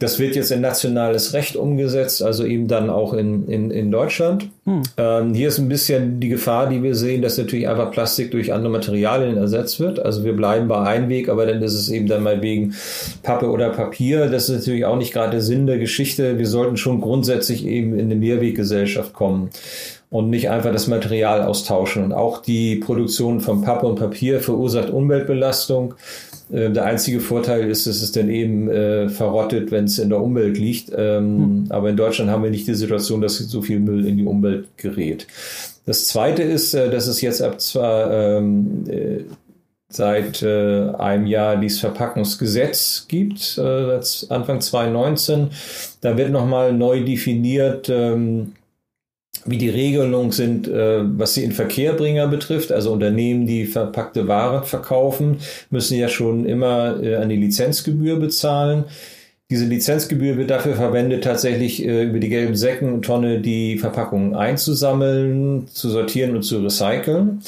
Das 0.00 0.18
wird 0.18 0.34
jetzt 0.34 0.50
in 0.50 0.62
nationales 0.62 1.34
Recht 1.34 1.56
umgesetzt, 1.56 2.22
also 2.22 2.46
eben 2.46 2.68
dann 2.68 2.88
auch 2.88 3.12
in, 3.12 3.46
in, 3.48 3.70
in 3.70 3.90
Deutschland. 3.90 4.48
Hm. 4.64 4.82
Ähm, 4.96 5.34
hier 5.34 5.48
ist 5.48 5.58
ein 5.58 5.68
bisschen 5.68 6.20
die 6.20 6.30
Gefahr, 6.30 6.70
die 6.70 6.82
wir 6.82 6.94
sehen, 6.94 7.20
dass 7.20 7.36
natürlich 7.36 7.68
einfach 7.68 7.90
Plastik 7.90 8.30
durch 8.30 8.50
andere 8.50 8.72
Materialien 8.72 9.36
ersetzt 9.36 9.78
wird. 9.78 10.00
Also 10.00 10.24
wir 10.24 10.34
bleiben 10.34 10.68
bei 10.68 10.80
Einweg, 10.80 11.28
aber 11.28 11.44
dann 11.44 11.62
ist 11.62 11.74
es 11.74 11.90
eben 11.90 12.06
dann 12.06 12.22
mal 12.22 12.40
wegen 12.40 12.74
Pappe 13.22 13.50
oder 13.50 13.68
Papier. 13.68 14.28
Das 14.28 14.48
ist 14.48 14.60
natürlich 14.60 14.86
auch 14.86 14.96
nicht 14.96 15.12
gerade 15.12 15.32
der 15.32 15.42
Sinn 15.42 15.66
der 15.66 15.78
Geschichte. 15.78 16.38
Wir 16.38 16.46
sollten 16.46 16.78
schon 16.78 17.02
grundsätzlich 17.02 17.66
eben 17.66 17.92
in 17.92 18.06
eine 18.06 18.16
Mehrweggesellschaft 18.16 19.12
kommen 19.12 19.50
und 20.08 20.28
nicht 20.28 20.50
einfach 20.50 20.72
das 20.72 20.88
Material 20.88 21.42
austauschen. 21.42 22.04
Und 22.04 22.12
auch 22.12 22.42
die 22.42 22.76
Produktion 22.76 23.40
von 23.40 23.62
Pappe 23.62 23.86
und 23.86 23.96
Papier 23.98 24.40
verursacht 24.40 24.88
Umweltbelastung. 24.88 25.94
Äh, 26.52 26.70
der 26.70 26.84
einzige 26.84 27.20
Vorteil 27.20 27.68
ist, 27.68 27.86
dass 27.86 28.02
es 28.02 28.12
dann 28.12 28.28
eben 28.28 28.68
äh, 28.68 29.08
verrottet, 29.08 29.70
wenn 29.70 29.84
es 29.84 29.98
in 29.98 30.08
der 30.08 30.20
Umwelt 30.20 30.58
liegt. 30.58 30.90
Ähm, 30.96 31.64
hm. 31.64 31.66
Aber 31.70 31.90
in 31.90 31.96
Deutschland 31.96 32.30
haben 32.30 32.42
wir 32.42 32.50
nicht 32.50 32.66
die 32.66 32.74
Situation, 32.74 33.20
dass 33.20 33.38
so 33.38 33.62
viel 33.62 33.80
Müll 33.80 34.06
in 34.06 34.16
die 34.16 34.24
Umwelt 34.24 34.68
gerät. 34.76 35.26
Das 35.86 36.06
Zweite 36.06 36.42
ist, 36.42 36.74
äh, 36.74 36.90
dass 36.90 37.06
es 37.06 37.20
jetzt 37.20 37.42
ab 37.42 37.60
zwar 37.60 38.10
ähm, 38.12 38.84
äh, 38.88 39.24
seit 39.88 40.42
äh, 40.42 40.90
einem 40.98 41.26
Jahr 41.26 41.56
dieses 41.56 41.80
Verpackungsgesetz 41.80 43.06
gibt, 43.08 43.58
äh, 43.58 44.00
Anfang 44.28 44.60
2019. 44.60 45.50
Da 46.00 46.16
wird 46.16 46.30
nochmal 46.30 46.72
neu 46.72 47.04
definiert, 47.04 47.88
ähm, 47.88 48.52
wie 49.46 49.58
die 49.58 49.70
Regelungen 49.70 50.32
sind, 50.32 50.68
äh, 50.68 51.00
was 51.02 51.34
die 51.34 51.44
Inverkehrbringer 51.44 52.28
betrifft. 52.28 52.72
Also 52.72 52.92
Unternehmen, 52.92 53.46
die 53.46 53.66
verpackte 53.66 54.28
Ware 54.28 54.64
verkaufen, 54.64 55.38
müssen 55.70 55.96
ja 55.96 56.08
schon 56.08 56.46
immer 56.46 57.02
äh, 57.02 57.16
eine 57.16 57.34
Lizenzgebühr 57.34 58.18
bezahlen. 58.18 58.84
Diese 59.50 59.64
Lizenzgebühr 59.64 60.36
wird 60.36 60.50
dafür 60.50 60.76
verwendet, 60.76 61.24
tatsächlich 61.24 61.84
äh, 61.84 62.04
über 62.04 62.20
die 62.20 62.28
gelben 62.28 62.54
Säcken 62.54 62.92
und 62.92 63.04
Tonne 63.04 63.40
die 63.40 63.78
Verpackungen 63.78 64.36
einzusammeln, 64.36 65.66
zu 65.66 65.90
sortieren 65.90 66.36
und 66.36 66.42
zu 66.42 66.58
recyceln. 66.62 67.42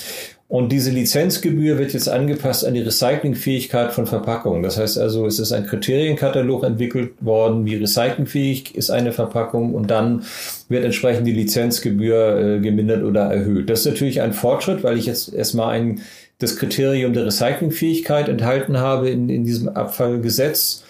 Und 0.53 0.71
diese 0.71 0.91
Lizenzgebühr 0.91 1.79
wird 1.79 1.95
jetzt 1.95 2.11
angepasst 2.11 2.67
an 2.67 2.75
die 2.75 2.83
Recyclingfähigkeit 2.83 3.91
von 3.91 4.07
Verpackungen. 4.07 4.63
Das 4.63 4.77
heißt 4.77 4.99
also, 4.99 5.25
es 5.25 5.39
ist 5.39 5.51
ein 5.51 5.65
Kriterienkatalog 5.65 6.65
entwickelt 6.65 7.13
worden, 7.23 7.65
wie 7.65 7.77
recyclingfähig 7.77 8.75
ist 8.75 8.91
eine 8.91 9.13
Verpackung 9.13 9.73
und 9.73 9.91
dann 9.91 10.27
wird 10.69 10.85
entsprechend 10.85 11.27
die 11.27 11.33
Lizenzgebühr 11.33 12.39
äh, 12.39 12.61
gemindert 12.61 13.03
oder 13.03 13.33
erhöht. 13.33 13.71
Das 13.71 13.81
ist 13.81 13.87
natürlich 13.87 14.21
ein 14.21 14.35
Fortschritt, 14.35 14.85
weil 14.85 14.99
ich 14.99 15.07
jetzt 15.07 15.33
erstmal 15.33 15.71
ein, 15.75 16.03
das 16.39 16.57
Kriterium 16.57 17.15
der 17.15 17.25
Recyclingfähigkeit 17.25 18.29
enthalten 18.29 18.77
habe 18.77 19.09
in, 19.09 19.31
in 19.31 19.45
diesem 19.45 19.71
Abfallgesetz 19.71 20.85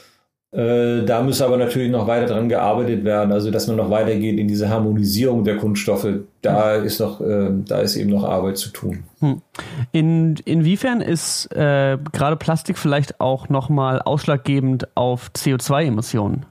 äh, 0.53 1.05
da 1.07 1.23
muss 1.23 1.41
aber 1.41 1.57
natürlich 1.57 1.91
noch 1.91 2.07
weiter 2.07 2.27
dran 2.27 2.51
gearbeitet 2.51 3.05
werden, 3.05 3.33
also 3.33 3.51
dass 3.51 3.69
man 3.69 3.77
noch 3.77 3.89
weitergeht 3.89 4.39
in 4.39 4.49
diese 4.49 4.69
Harmonisierung 4.69 5.45
der 5.45 5.57
Kunststoffe. 5.57 6.07
Da 6.43 6.77
hm. 6.77 6.85
ist 6.85 7.01
noch, 7.01 7.23
äh, 7.23 7.49
da 7.67 7.81
ist 7.81 7.97
eben 7.97 8.11
noch 8.11 8.25
Arbeit 8.25 8.59
zu 8.59 8.69
tun. 8.69 9.05
Hm. 9.21 9.41
In, 9.93 10.35
inwiefern 10.45 11.01
ist 11.01 11.47
äh, 11.53 11.97
gerade 12.13 12.37
Plastik 12.37 12.77
vielleicht 12.77 13.19
auch 13.19 13.49
nochmal 13.49 14.03
ausschlaggebend 14.03 14.95
auf 14.95 15.31
CO2-Emissionen? 15.35 16.45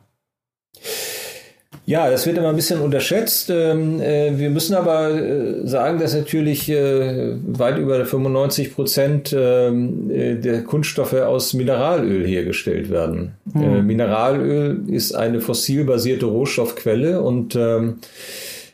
Ja, 1.86 2.10
das 2.10 2.28
wird 2.28 2.38
immer 2.38 2.50
ein 2.50 2.56
bisschen 2.56 2.80
unterschätzt. 2.80 3.50
Ähm, 3.50 4.00
äh, 4.00 4.38
wir 4.38 4.50
müssen 4.50 4.76
aber 4.76 5.10
äh, 5.10 5.67
sagen, 5.67 6.00
dass 6.00 6.15
natürlich 6.15 6.70
äh, 6.70 7.36
weit 7.46 7.80
über 7.80 8.06
95 8.06 8.76
Prozent 8.76 9.36
ähm, 9.38 10.10
der 10.10 10.63
Kunststoffe 10.63 11.13
aus 11.13 11.54
Mineralöl 11.54 12.26
hergestellt 12.26 12.89
werden. 12.89 13.34
Hm. 13.54 13.86
Mineralöl 13.86 14.84
ist 14.88 15.13
eine 15.13 15.41
fossilbasierte 15.41 16.28
Rohstoffquelle 16.28 17.22
und 17.22 17.56
ähm, 17.56 17.96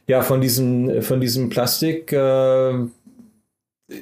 ja, 0.08 0.22
von 0.22 0.42
diesem, 0.42 1.02
von 1.02 1.20
diesem 1.20 1.50
Plastik 1.50 2.16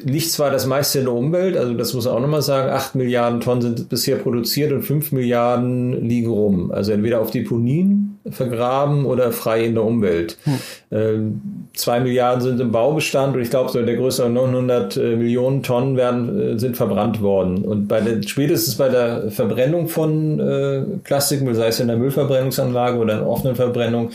liegt 0.04 0.32
zwar 0.32 0.52
das 0.52 0.66
meiste 0.66 1.00
in 1.00 1.06
der 1.06 1.14
Umwelt, 1.14 1.58
also 1.58 1.74
das 1.74 1.94
muss 1.94 2.06
man 2.06 2.16
auch 2.16 2.20
nochmal 2.20 2.42
sagen, 2.42 2.70
8 2.70 2.96
Milliarden 2.96 3.40
Tonnen 3.42 3.62
sind 3.62 3.90
bisher 3.90 4.18
produziert 4.18 4.72
und 4.72 4.84
5 4.84 5.12
Milliarden 5.12 6.08
liegen 6.08 6.30
rum. 6.30 6.72
Also 6.72 6.92
entweder 6.92 7.22
auf 7.22 7.32
Deponien 7.32 8.15
vergraben 8.30 9.06
oder 9.06 9.32
frei 9.32 9.66
in 9.66 9.76
der 9.76 9.84
Umwelt. 9.84 10.38
Hm. 10.44 10.60
Ähm, 10.92 11.42
zwei 11.74 12.00
Milliarden 12.00 12.42
sind 12.42 12.60
im 12.60 12.72
Baubestand 12.72 13.36
und 13.36 13.42
ich 13.42 13.50
glaube, 13.50 13.72
so 13.72 13.80
in 13.80 13.86
der 13.86 13.96
Größe 13.96 14.28
900 14.28 14.98
äh, 14.98 15.16
Millionen 15.16 15.62
Tonnen 15.62 15.96
werden, 15.96 16.56
äh, 16.56 16.60
sind 16.60 16.76
verbrannt 16.76 17.22
worden. 17.22 17.64
Und 17.64 17.88
bei 17.88 18.02
der, 18.02 18.24
spätestens 18.28 18.76
bei 18.76 18.90
der 18.90 19.30
Verbrennung 19.30 19.88
von 19.88 20.40
äh, 20.40 20.82
Plastikmüll, 21.04 21.56
sei 21.56 21.68
es 21.68 21.80
in 21.80 21.88
der 21.88 21.98
Müllverbrennungsanlage 21.98 22.98
oder 22.98 23.20
in 23.20 23.24
offenen 23.24 23.56
Verbrennung, 23.56 24.10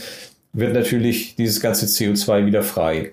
wird 0.52 0.74
natürlich 0.74 1.36
dieses 1.36 1.60
ganze 1.60 1.86
CO2 1.86 2.46
wieder 2.46 2.62
frei. 2.62 3.12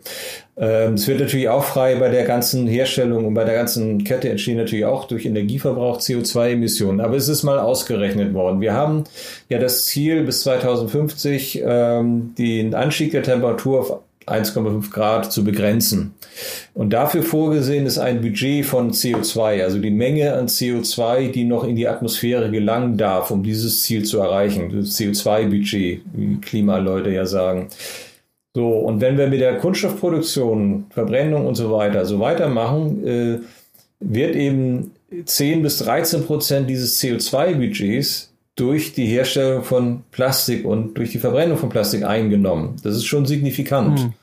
Ähm, 0.58 0.96
es 0.96 1.08
wird 1.08 1.20
natürlich 1.20 1.50
auch 1.50 1.64
frei 1.64 1.96
bei 1.96 2.10
der 2.10 2.26
ganzen 2.26 2.66
Herstellung 2.66 3.26
und 3.26 3.36
bei 3.36 3.44
der 3.44 3.54
ganzen 3.54 4.04
Kette 4.04 4.30
entstehen 4.30 4.58
natürlich 4.58 4.86
auch 4.86 5.06
durch 5.06 5.26
Energieverbrauch 5.26 6.00
CO2-Emissionen. 6.00 7.00
Aber 7.00 7.16
es 7.16 7.28
ist 7.28 7.44
mal 7.44 7.60
ausgerechnet 7.60 8.34
worden. 8.34 8.60
Wir 8.60 8.74
haben 8.74 9.04
ja 9.50 9.60
das 9.60 9.86
Ziel 9.86 10.24
bis 10.24 10.42
2050 10.42 11.62
ähm, 11.64 12.34
den 12.38 12.74
Anstieg 12.74 13.12
der 13.12 13.22
Temperatur 13.22 13.80
auf 13.82 14.00
1,5 14.28 14.92
Grad 14.92 15.32
zu 15.32 15.44
begrenzen. 15.44 16.14
Und 16.74 16.92
dafür 16.92 17.24
vorgesehen 17.24 17.86
ist 17.86 17.98
ein 17.98 18.22
Budget 18.22 18.66
von 18.66 18.92
CO2, 18.92 19.64
also 19.64 19.80
die 19.80 19.92
Menge 19.92 20.34
an 20.34 20.48
CO2, 20.48 21.32
die 21.32 21.46
noch 21.46 21.64
in 21.64 21.76
die 21.76 21.88
Atmosphäre 21.88 22.52
gelangen 22.52 22.98
darf, 22.98 23.32
um 23.32 23.44
dieses 23.44 23.82
Ziel 23.82 24.04
zu 24.04 24.20
erreichen. 24.20 24.72
Das 24.76 24.98
CO2-Budget, 24.98 26.02
wie 26.14 26.42
Klimaleute 26.42 27.10
ja 27.12 27.26
sagen. 27.26 27.70
So, 28.54 28.70
und 28.70 29.02
wenn 29.02 29.18
wir 29.18 29.28
mit 29.28 29.40
der 29.40 29.58
Kunststoffproduktion, 29.58 30.86
Verbrennung 30.90 31.46
und 31.46 31.56
so 31.56 31.72
weiter 31.72 32.06
so 32.06 32.20
weitermachen, 32.20 33.08
äh, 33.08 33.40
wird 34.00 34.36
eben 34.36 34.92
10 35.24 35.62
bis 35.62 35.80
13 35.80 36.26
Prozent 36.26 36.70
dieses 36.70 37.02
CO2-Budgets 37.02 38.34
durch 38.58 38.94
die 38.94 39.06
Herstellung 39.06 39.64
von 39.64 40.04
Plastik 40.12 40.66
und 40.66 40.96
durch 40.96 41.12
die 41.12 41.20
Verbrennung 41.20 41.58
von 41.58 41.70
Plastik 41.70 42.04
eingenommen. 42.04 42.76
Das 42.84 42.96
ist 42.96 43.06
schon 43.06 43.26
signifikant. 43.26 44.04
Mhm. 44.04 44.14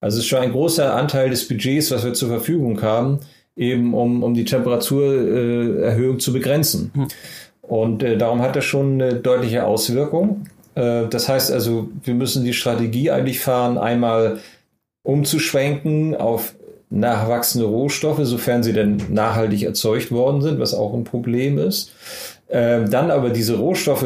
Also 0.00 0.18
es 0.18 0.24
ist 0.24 0.28
schon 0.28 0.40
ein 0.40 0.52
großer 0.52 0.94
Anteil 0.94 1.30
des 1.30 1.46
Budgets, 1.46 1.90
was 1.90 2.04
wir 2.04 2.14
zur 2.14 2.28
Verfügung 2.28 2.80
haben, 2.80 3.18
eben 3.56 3.92
um, 3.92 4.22
um 4.22 4.34
die 4.34 4.44
Temperaturerhöhung 4.44 6.16
äh, 6.16 6.18
zu 6.18 6.32
begrenzen. 6.32 6.92
Mhm. 6.94 7.08
Und 7.60 8.02
äh, 8.02 8.16
darum 8.16 8.40
hat 8.40 8.56
das 8.56 8.64
schon 8.64 9.00
eine 9.00 9.14
deutliche 9.14 9.66
Auswirkung. 9.66 10.46
Äh, 10.74 11.08
das 11.08 11.28
heißt 11.28 11.50
also, 11.50 11.88
wir 12.04 12.14
müssen 12.14 12.44
die 12.44 12.52
Strategie 12.52 13.10
eigentlich 13.10 13.40
fahren, 13.40 13.78
einmal 13.78 14.38
umzuschwenken 15.02 16.14
auf 16.14 16.54
nachwachsende 16.90 17.66
Rohstoffe, 17.66 18.20
sofern 18.22 18.62
sie 18.62 18.72
denn 18.72 19.02
nachhaltig 19.08 19.62
erzeugt 19.62 20.12
worden 20.12 20.42
sind, 20.42 20.60
was 20.60 20.74
auch 20.74 20.94
ein 20.94 21.04
Problem 21.04 21.58
ist. 21.58 21.92
Ähm, 22.52 22.90
dann 22.90 23.10
aber 23.10 23.30
diese 23.30 23.56
Rohstoffe, 23.56 24.04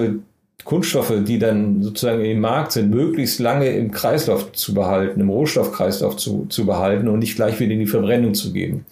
Kunststoffe, 0.64 1.12
die 1.24 1.38
dann 1.38 1.82
sozusagen 1.82 2.24
im 2.24 2.40
Markt 2.40 2.72
sind, 2.72 2.90
möglichst 2.90 3.40
lange 3.40 3.68
im 3.68 3.90
Kreislauf 3.90 4.52
zu 4.52 4.72
behalten, 4.72 5.20
im 5.20 5.28
Rohstoffkreislauf 5.28 6.16
zu, 6.16 6.46
zu 6.48 6.64
behalten 6.64 7.08
und 7.08 7.18
nicht 7.18 7.36
gleich 7.36 7.60
wieder 7.60 7.72
in 7.72 7.80
die 7.80 7.86
Verbrennung 7.86 8.34
zu 8.34 8.52
geben. 8.52 8.86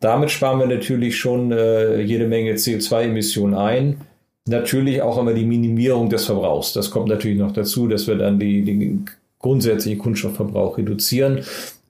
Damit 0.00 0.30
sparen 0.30 0.60
wir 0.60 0.66
natürlich 0.66 1.18
schon 1.18 1.50
äh, 1.52 2.00
jede 2.00 2.26
Menge 2.26 2.52
CO2-Emissionen 2.52 3.54
ein. 3.54 4.00
Natürlich 4.46 5.02
auch 5.02 5.18
immer 5.18 5.34
die 5.34 5.44
Minimierung 5.44 6.08
des 6.08 6.26
Verbrauchs. 6.26 6.72
Das 6.72 6.90
kommt 6.90 7.08
natürlich 7.08 7.38
noch 7.38 7.52
dazu, 7.52 7.88
dass 7.88 8.06
wir 8.06 8.16
dann 8.16 8.38
die, 8.38 8.62
die 8.62 8.98
grundsätzlichen 9.38 9.98
Kunststoffverbrauch 9.98 10.78
reduzieren. 10.78 11.40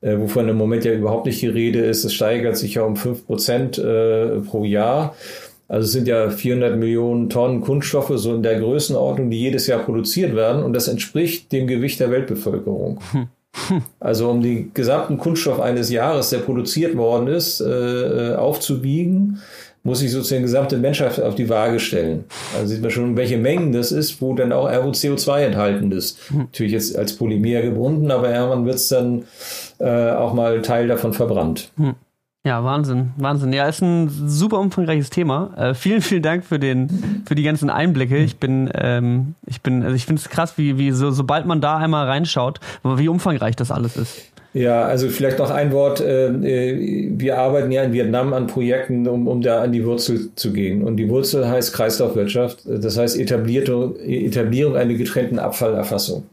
Äh, 0.00 0.18
wovon 0.18 0.48
im 0.48 0.56
Moment 0.56 0.84
ja 0.84 0.92
überhaupt 0.92 1.26
nicht 1.26 1.42
die 1.42 1.48
Rede 1.48 1.80
ist. 1.80 2.04
Es 2.04 2.14
steigert 2.14 2.56
sich 2.56 2.74
ja 2.74 2.82
um 2.82 2.96
fünf 2.96 3.26
Prozent 3.26 3.78
äh, 3.78 4.40
pro 4.40 4.64
Jahr. 4.64 5.14
Also 5.70 5.84
es 5.84 5.92
sind 5.92 6.08
ja 6.08 6.30
400 6.30 6.76
Millionen 6.76 7.30
Tonnen 7.30 7.60
Kunststoffe 7.60 8.10
so 8.16 8.34
in 8.34 8.42
der 8.42 8.58
Größenordnung, 8.58 9.30
die 9.30 9.38
jedes 9.38 9.68
Jahr 9.68 9.78
produziert 9.78 10.34
werden. 10.34 10.64
Und 10.64 10.72
das 10.72 10.88
entspricht 10.88 11.52
dem 11.52 11.68
Gewicht 11.68 12.00
der 12.00 12.10
Weltbevölkerung. 12.10 12.98
Hm. 13.12 13.28
Also 14.00 14.30
um 14.30 14.42
den 14.42 14.72
gesamten 14.74 15.18
Kunststoff 15.18 15.60
eines 15.60 15.90
Jahres, 15.90 16.30
der 16.30 16.38
produziert 16.38 16.96
worden 16.96 17.28
ist, 17.28 17.60
äh, 17.60 18.32
äh 18.32 18.34
aufzuwiegen, 18.34 19.40
muss 19.82 20.02
ich 20.02 20.10
sozusagen 20.10 20.42
die 20.42 20.46
gesamte 20.46 20.76
Menschheit 20.76 21.20
auf 21.20 21.34
die 21.34 21.48
Waage 21.48 21.80
stellen. 21.80 22.24
Also 22.54 22.68
sieht 22.68 22.82
man 22.82 22.90
schon, 22.90 23.16
welche 23.16 23.38
Mengen 23.38 23.72
das 23.72 23.92
ist, 23.92 24.20
wo 24.20 24.34
dann 24.34 24.52
auch 24.52 24.68
ROCO2 24.68 25.40
enthalten 25.40 25.92
ist. 25.92 26.18
Hm. 26.30 26.38
Natürlich 26.38 26.72
jetzt 26.72 26.96
als 26.96 27.14
Polymer 27.14 27.62
gebunden, 27.62 28.10
aber 28.10 28.32
irgendwann 28.32 28.66
wird 28.66 28.76
es 28.76 28.88
dann 28.88 29.24
äh, 29.78 30.10
auch 30.10 30.34
mal 30.34 30.62
Teil 30.62 30.88
davon 30.88 31.12
verbrannt. 31.12 31.70
Hm. 31.76 31.94
Ja, 32.46 32.64
Wahnsinn, 32.64 33.10
Wahnsinn. 33.18 33.52
Ja, 33.52 33.68
ist 33.68 33.82
ein 33.82 34.08
super 34.08 34.60
umfangreiches 34.60 35.10
Thema. 35.10 35.52
Äh, 35.58 35.74
vielen, 35.74 36.00
vielen 36.00 36.22
Dank 36.22 36.42
für 36.42 36.58
den, 36.58 37.22
für 37.26 37.34
die 37.34 37.42
ganzen 37.42 37.68
Einblicke. 37.68 38.16
Ich 38.16 38.38
bin, 38.38 38.70
ähm, 38.74 39.34
ich 39.46 39.60
bin, 39.60 39.82
also 39.82 39.94
ich 39.94 40.06
finde 40.06 40.22
es 40.22 40.30
krass, 40.30 40.56
wie, 40.56 40.78
wie 40.78 40.90
so, 40.92 41.10
sobald 41.10 41.44
man 41.44 41.60
da 41.60 41.76
einmal 41.76 42.06
reinschaut, 42.06 42.58
wie 42.82 43.08
umfangreich 43.08 43.56
das 43.56 43.70
alles 43.70 43.98
ist. 43.98 44.32
Ja, 44.54 44.82
also 44.82 45.08
vielleicht 45.10 45.38
noch 45.38 45.50
ein 45.50 45.70
Wort. 45.70 46.00
Äh, 46.00 46.28
äh, 46.28 47.10
wir 47.12 47.38
arbeiten 47.38 47.70
ja 47.70 47.82
in 47.82 47.92
Vietnam 47.92 48.32
an 48.32 48.46
Projekten, 48.46 49.06
um, 49.06 49.28
um 49.28 49.42
da 49.42 49.62
an 49.62 49.72
die 49.72 49.84
Wurzel 49.84 50.30
zu 50.34 50.52
gehen. 50.52 50.82
Und 50.82 50.96
die 50.96 51.10
Wurzel 51.10 51.46
heißt 51.46 51.74
Kreislaufwirtschaft. 51.74 52.62
Das 52.64 52.96
heißt 52.96 53.18
Etablierung, 53.18 53.96
Etablierung 53.96 54.76
einer 54.76 54.94
getrennten 54.94 55.38
Abfallerfassung. 55.38 56.24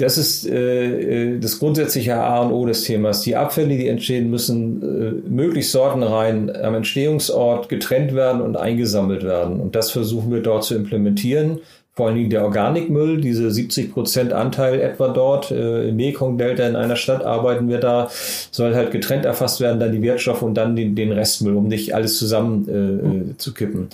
Das 0.00 0.16
ist 0.16 0.46
äh, 0.46 1.38
das 1.38 1.58
grundsätzliche 1.58 2.16
A 2.16 2.40
und 2.40 2.52
O 2.52 2.64
des 2.64 2.84
Themas. 2.84 3.20
Die 3.20 3.36
Abfälle, 3.36 3.76
die 3.76 3.88
entstehen, 3.88 4.30
müssen 4.30 4.82
äh, 4.82 5.28
möglichst 5.28 5.72
sortenrein 5.72 6.54
am 6.56 6.74
Entstehungsort 6.74 7.68
getrennt 7.68 8.14
werden 8.14 8.40
und 8.40 8.56
eingesammelt 8.56 9.24
werden. 9.24 9.60
Und 9.60 9.74
das 9.74 9.90
versuchen 9.90 10.32
wir 10.32 10.40
dort 10.40 10.64
zu 10.64 10.74
implementieren 10.74 11.60
vor 12.00 12.06
allen 12.06 12.16
Dingen 12.16 12.30
der 12.30 12.44
Organikmüll, 12.44 13.20
diese 13.20 13.50
70 13.50 13.92
Prozent 13.92 14.32
Anteil 14.32 14.80
etwa 14.80 15.08
dort 15.08 15.50
äh, 15.50 15.88
im 15.88 15.96
Mekong-Delta 15.96 16.66
in 16.66 16.74
einer 16.74 16.96
Stadt 16.96 17.22
arbeiten 17.22 17.68
wir 17.68 17.76
da, 17.76 18.08
soll 18.50 18.74
halt 18.74 18.90
getrennt 18.90 19.26
erfasst 19.26 19.60
werden, 19.60 19.80
dann 19.80 19.92
die 19.92 20.00
Wertstoffe 20.00 20.40
und 20.40 20.54
dann 20.54 20.76
den, 20.76 20.94
den 20.94 21.12
Restmüll, 21.12 21.56
um 21.56 21.68
nicht 21.68 21.94
alles 21.94 22.16
zusammen 22.16 22.66
äh, 22.68 22.72
mhm. 22.72 23.38
zu 23.38 23.52
kippen. 23.52 23.88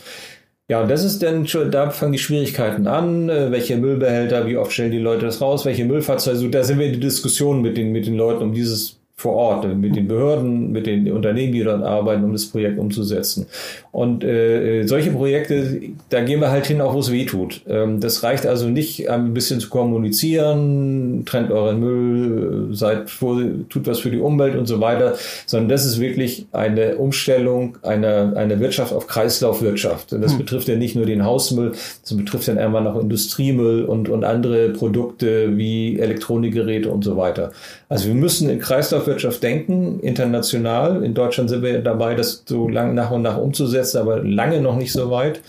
Ja, 0.68 0.84
das 0.84 1.04
ist 1.04 1.22
dann 1.22 1.46
schon, 1.46 1.70
da 1.70 1.90
fangen 1.90 2.12
die 2.12 2.18
Schwierigkeiten 2.18 2.88
an. 2.88 3.28
Äh, 3.28 3.52
welche 3.52 3.76
Müllbehälter, 3.76 4.46
wie 4.46 4.56
oft 4.56 4.72
stellen 4.72 4.90
die 4.90 4.98
Leute 4.98 5.26
das 5.26 5.40
raus, 5.40 5.64
welche 5.64 5.84
Müllfahrzeuge, 5.84 6.50
da 6.50 6.64
sind 6.64 6.80
wir 6.80 6.86
in 6.86 6.94
die 6.94 7.00
Diskussion 7.00 7.62
mit 7.62 7.76
den, 7.76 7.92
mit 7.92 8.06
den 8.06 8.16
Leuten 8.16 8.42
um 8.42 8.52
dieses 8.52 8.95
vor 9.18 9.32
Ort, 9.32 9.76
mit 9.78 9.96
den 9.96 10.08
Behörden, 10.08 10.72
mit 10.72 10.86
den 10.86 11.10
Unternehmen, 11.10 11.50
die 11.50 11.64
dort 11.64 11.82
arbeiten, 11.82 12.22
um 12.22 12.32
das 12.32 12.44
Projekt 12.44 12.78
umzusetzen. 12.78 13.46
Und 13.90 14.22
äh, 14.22 14.82
solche 14.82 15.10
Projekte, 15.10 15.80
da 16.10 16.20
gehen 16.20 16.40
wir 16.40 16.50
halt 16.50 16.66
hin, 16.66 16.82
auch 16.82 16.92
wo 16.92 16.98
es 16.98 17.10
weh 17.10 17.24
tut. 17.24 17.62
Ähm, 17.66 17.98
das 18.00 18.22
reicht 18.22 18.44
also 18.44 18.68
nicht, 18.68 19.08
ein 19.08 19.32
bisschen 19.32 19.58
zu 19.58 19.70
kommunizieren, 19.70 21.22
trennt 21.24 21.50
euren 21.50 21.80
Müll, 21.80 22.74
seid 22.74 23.08
vor, 23.08 23.40
tut 23.70 23.86
was 23.86 24.00
für 24.00 24.10
die 24.10 24.18
Umwelt 24.18 24.54
und 24.54 24.66
so 24.66 24.82
weiter, 24.82 25.14
sondern 25.46 25.70
das 25.70 25.86
ist 25.86 25.98
wirklich 25.98 26.46
eine 26.52 26.96
Umstellung 26.96 27.78
einer, 27.80 28.36
einer 28.36 28.60
Wirtschaft 28.60 28.92
auf 28.92 29.06
Kreislaufwirtschaft. 29.06 30.12
Und 30.12 30.20
das 30.20 30.32
hm. 30.32 30.40
betrifft 30.40 30.68
ja 30.68 30.76
nicht 30.76 30.94
nur 30.94 31.06
den 31.06 31.24
Hausmüll, 31.24 31.72
das 32.02 32.14
betrifft 32.14 32.48
dann 32.48 32.58
einmal 32.58 32.82
noch 32.82 33.00
Industriemüll 33.00 33.86
und, 33.86 34.10
und 34.10 34.24
andere 34.24 34.68
Produkte 34.68 35.56
wie 35.56 35.98
Elektronikgeräte 35.98 36.90
und 36.90 37.02
so 37.02 37.16
weiter. 37.16 37.52
Also 37.88 38.08
wir 38.08 38.14
müssen 38.14 38.50
in 38.50 38.58
Kreislaufwirtschaft 39.06 39.42
denken, 39.42 40.00
international. 40.00 41.04
In 41.04 41.14
Deutschland 41.14 41.48
sind 41.48 41.62
wir 41.62 41.80
dabei, 41.80 42.14
das 42.14 42.42
so 42.46 42.68
lang 42.68 42.94
nach 42.94 43.10
und 43.10 43.22
nach 43.22 43.38
umzusetzen, 43.38 43.98
aber 43.98 44.22
lange 44.22 44.60
noch 44.60 44.76
nicht 44.76 44.92
so 44.92 45.10
weit. 45.10 45.40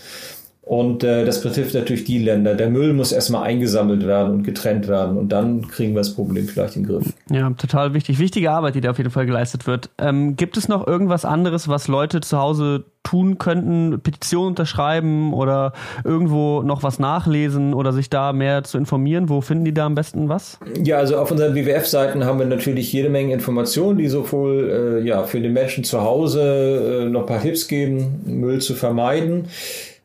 Und 0.68 1.02
äh, 1.02 1.24
das 1.24 1.40
betrifft 1.40 1.72
natürlich 1.72 2.04
die 2.04 2.18
Länder. 2.18 2.54
Der 2.54 2.68
Müll 2.68 2.92
muss 2.92 3.10
erstmal 3.10 3.44
eingesammelt 3.44 4.06
werden 4.06 4.34
und 4.34 4.42
getrennt 4.42 4.86
werden. 4.86 5.16
Und 5.16 5.30
dann 5.30 5.66
kriegen 5.66 5.94
wir 5.94 6.00
das 6.00 6.14
Problem 6.14 6.46
vielleicht 6.46 6.76
in 6.76 6.82
den 6.82 6.92
Griff. 6.92 7.14
Ja, 7.30 7.48
total 7.56 7.94
wichtig. 7.94 8.18
Wichtige 8.18 8.50
Arbeit, 8.50 8.74
die 8.74 8.82
da 8.82 8.90
auf 8.90 8.98
jeden 8.98 9.10
Fall 9.10 9.24
geleistet 9.24 9.66
wird. 9.66 9.88
Ähm, 9.96 10.36
gibt 10.36 10.58
es 10.58 10.68
noch 10.68 10.86
irgendwas 10.86 11.24
anderes, 11.24 11.68
was 11.68 11.88
Leute 11.88 12.20
zu 12.20 12.36
Hause 12.36 12.84
tun 13.02 13.38
könnten? 13.38 14.00
Petitionen 14.02 14.48
unterschreiben 14.48 15.32
oder 15.32 15.72
irgendwo 16.04 16.60
noch 16.60 16.82
was 16.82 16.98
nachlesen 16.98 17.72
oder 17.72 17.94
sich 17.94 18.10
da 18.10 18.34
mehr 18.34 18.62
zu 18.62 18.76
informieren? 18.76 19.30
Wo 19.30 19.40
finden 19.40 19.64
die 19.64 19.72
da 19.72 19.86
am 19.86 19.94
besten 19.94 20.28
was? 20.28 20.58
Ja, 20.84 20.98
also 20.98 21.16
auf 21.16 21.30
unseren 21.30 21.54
WWF-Seiten 21.54 22.26
haben 22.26 22.38
wir 22.38 22.44
natürlich 22.46 22.92
jede 22.92 23.08
Menge 23.08 23.32
Informationen, 23.32 23.96
die 23.96 24.08
sowohl 24.08 25.00
äh, 25.00 25.06
ja, 25.06 25.22
für 25.22 25.40
den 25.40 25.54
Menschen 25.54 25.84
zu 25.84 26.02
Hause 26.02 27.06
äh, 27.06 27.08
noch 27.08 27.20
ein 27.20 27.26
paar 27.26 27.40
Tipps 27.40 27.68
geben, 27.68 28.20
Müll 28.26 28.60
zu 28.60 28.74
vermeiden. 28.74 29.46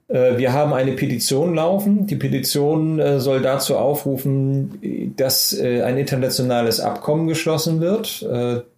Äh, 0.08 0.38
wir 0.38 0.54
haben 0.54 0.74
eine 0.74 0.94
Petition 0.94 1.56
laufen. 1.56 2.08
Die 2.08 2.16
Petition 2.16 3.00
äh, 3.00 3.20
soll 3.20 3.42
dazu 3.42 3.78
aufrufen, 3.78 5.14
dass 5.16 5.58
äh, 5.58 5.82
ein 5.82 5.98
internationales 5.98 6.80
Abkommen 6.80 7.28
geschlossen 7.28 7.82
wird. 7.82 8.26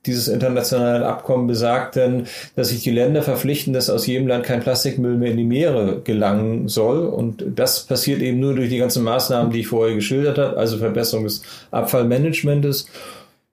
Dieses 0.05 0.27
internationale 0.27 1.05
Abkommen 1.05 1.47
besagt 1.47 1.95
dann, 1.95 2.27
dass 2.55 2.69
sich 2.69 2.83
die 2.83 2.91
Länder 2.91 3.23
verpflichten, 3.23 3.73
dass 3.73 3.89
aus 3.89 4.05
jedem 4.05 4.27
Land 4.27 4.45
kein 4.45 4.59
Plastikmüll 4.59 5.17
mehr 5.17 5.31
in 5.31 5.37
die 5.37 5.43
Meere 5.43 6.01
gelangen 6.03 6.67
soll. 6.67 7.05
Und 7.05 7.43
das 7.55 7.85
passiert 7.85 8.21
eben 8.21 8.39
nur 8.39 8.53
durch 8.55 8.69
die 8.69 8.77
ganzen 8.77 9.03
Maßnahmen, 9.03 9.51
die 9.51 9.61
ich 9.61 9.67
vorher 9.67 9.95
geschildert 9.95 10.37
habe, 10.37 10.57
also 10.57 10.77
Verbesserung 10.77 11.23
des 11.23 11.41
Abfallmanagements. 11.71 12.87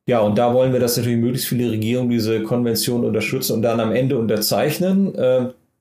Ja, 0.06 0.20
und 0.20 0.36
da 0.36 0.52
wollen 0.52 0.72
wir, 0.72 0.80
dass 0.80 0.96
natürlich 0.96 1.20
möglichst 1.20 1.48
viele 1.48 1.70
Regierungen 1.70 2.10
diese 2.10 2.42
Konvention 2.42 3.04
unterstützen 3.04 3.54
und 3.54 3.62
dann 3.62 3.80
am 3.80 3.92
Ende 3.92 4.18
unterzeichnen. 4.18 5.14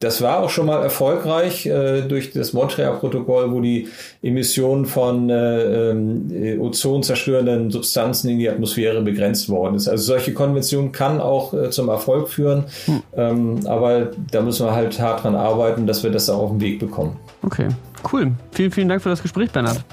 Das 0.02 0.20
war 0.20 0.40
auch 0.40 0.50
schon 0.50 0.66
mal 0.66 0.82
erfolgreich 0.82 1.68
äh, 1.68 2.02
durch 2.02 2.34
das 2.34 2.54
Montreal-Protokoll, 2.54 3.52
wo 3.52 3.62
die 3.62 3.88
Emissionen 4.24 4.88
von 4.88 5.30
äh, 5.30 5.92
äh, 5.92 6.58
ozonzerstörenden 6.58 7.70
Substanzen 7.70 8.30
in 8.30 8.40
die 8.40 8.50
Atmosphäre 8.50 9.02
begrenzt 9.04 9.48
worden 9.48 9.76
ist. 9.76 9.88
Also 9.88 10.04
solche 10.06 10.34
Konventionen 10.34 10.92
kann 10.92 11.22
auch 11.22 11.54
äh, 11.54 11.70
zum 11.70 11.88
Erfolg 11.90 12.30
führen, 12.30 12.66
hm. 12.86 13.04
ähm, 13.16 13.60
aber 13.68 14.10
da 14.32 14.42
müssen 14.42 14.66
wir 14.66 14.74
halt 14.74 15.00
hart 15.00 15.24
dran 15.24 15.36
arbeiten, 15.36 15.86
dass 15.86 16.02
wir 16.02 16.10
das 16.10 16.30
auch 16.32 16.40
auf 16.40 16.50
den 16.50 16.62
Weg 16.62 16.80
bekommen. 16.80 17.18
Okay, 17.44 17.68
cool. 18.12 18.32
Vielen, 18.54 18.72
vielen 18.72 18.90
Dank 18.90 19.04
für 19.04 19.10
das 19.10 19.22
Gespräch, 19.22 19.52
Bernhard. 19.52 19.86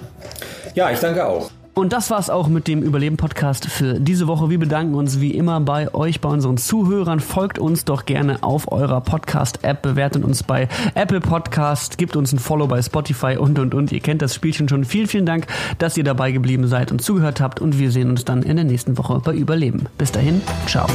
Ja, 0.75 0.90
ich 0.90 1.01
danke 1.01 1.27
auch. 1.27 1.51
Und 1.79 1.93
das 1.93 2.11
war's 2.11 2.29
auch 2.29 2.49
mit 2.49 2.67
dem 2.67 2.83
Überleben-Podcast 2.83 3.69
für 3.69 4.01
diese 4.01 4.27
Woche. 4.27 4.51
Wir 4.51 4.59
bedanken 4.59 4.97
uns 4.97 5.21
wie 5.21 5.31
immer 5.31 5.61
bei 5.61 5.95
euch, 5.95 6.21
bei 6.21 6.29
unseren 6.29 6.57
Zuhörern. 6.57 7.21
Folgt 7.21 7.61
uns 7.61 7.85
doch 7.85 8.05
gerne 8.05 8.43
auf 8.43 8.73
eurer 8.73 9.01
Podcast-App, 9.01 9.81
bewertet 9.81 10.25
uns 10.25 10.43
bei 10.43 10.69
Apple 10.97 11.21
Podcast, 11.21 11.97
gibt 11.97 12.17
uns 12.17 12.33
ein 12.33 12.41
Follow 12.41 12.67
bei 12.67 12.83
Spotify 12.83 13.37
und 13.37 13.61
und 13.61 13.75
und. 13.75 13.93
Ihr 13.93 14.01
kennt 14.01 14.23
das 14.23 14.35
Spielchen 14.35 14.69
schon. 14.69 14.85
Vielen, 14.85 15.07
vielen 15.07 15.25
Dank, 15.25 15.47
dass 15.79 15.97
ihr 15.97 16.03
dabei 16.03 16.33
geblieben 16.33 16.67
seid 16.67 16.91
und 16.91 17.01
zugehört 17.01 17.41
habt. 17.41 17.61
Und 17.61 17.79
wir 17.79 17.93
sehen 17.93 18.11
uns 18.11 18.25
dann 18.25 18.43
in 18.43 18.57
der 18.57 18.64
nächsten 18.64 18.99
Woche 18.99 19.21
bei 19.25 19.33
Überleben. 19.33 19.87
Bis 19.99 20.11
dahin, 20.11 20.41
ciao. 20.67 20.88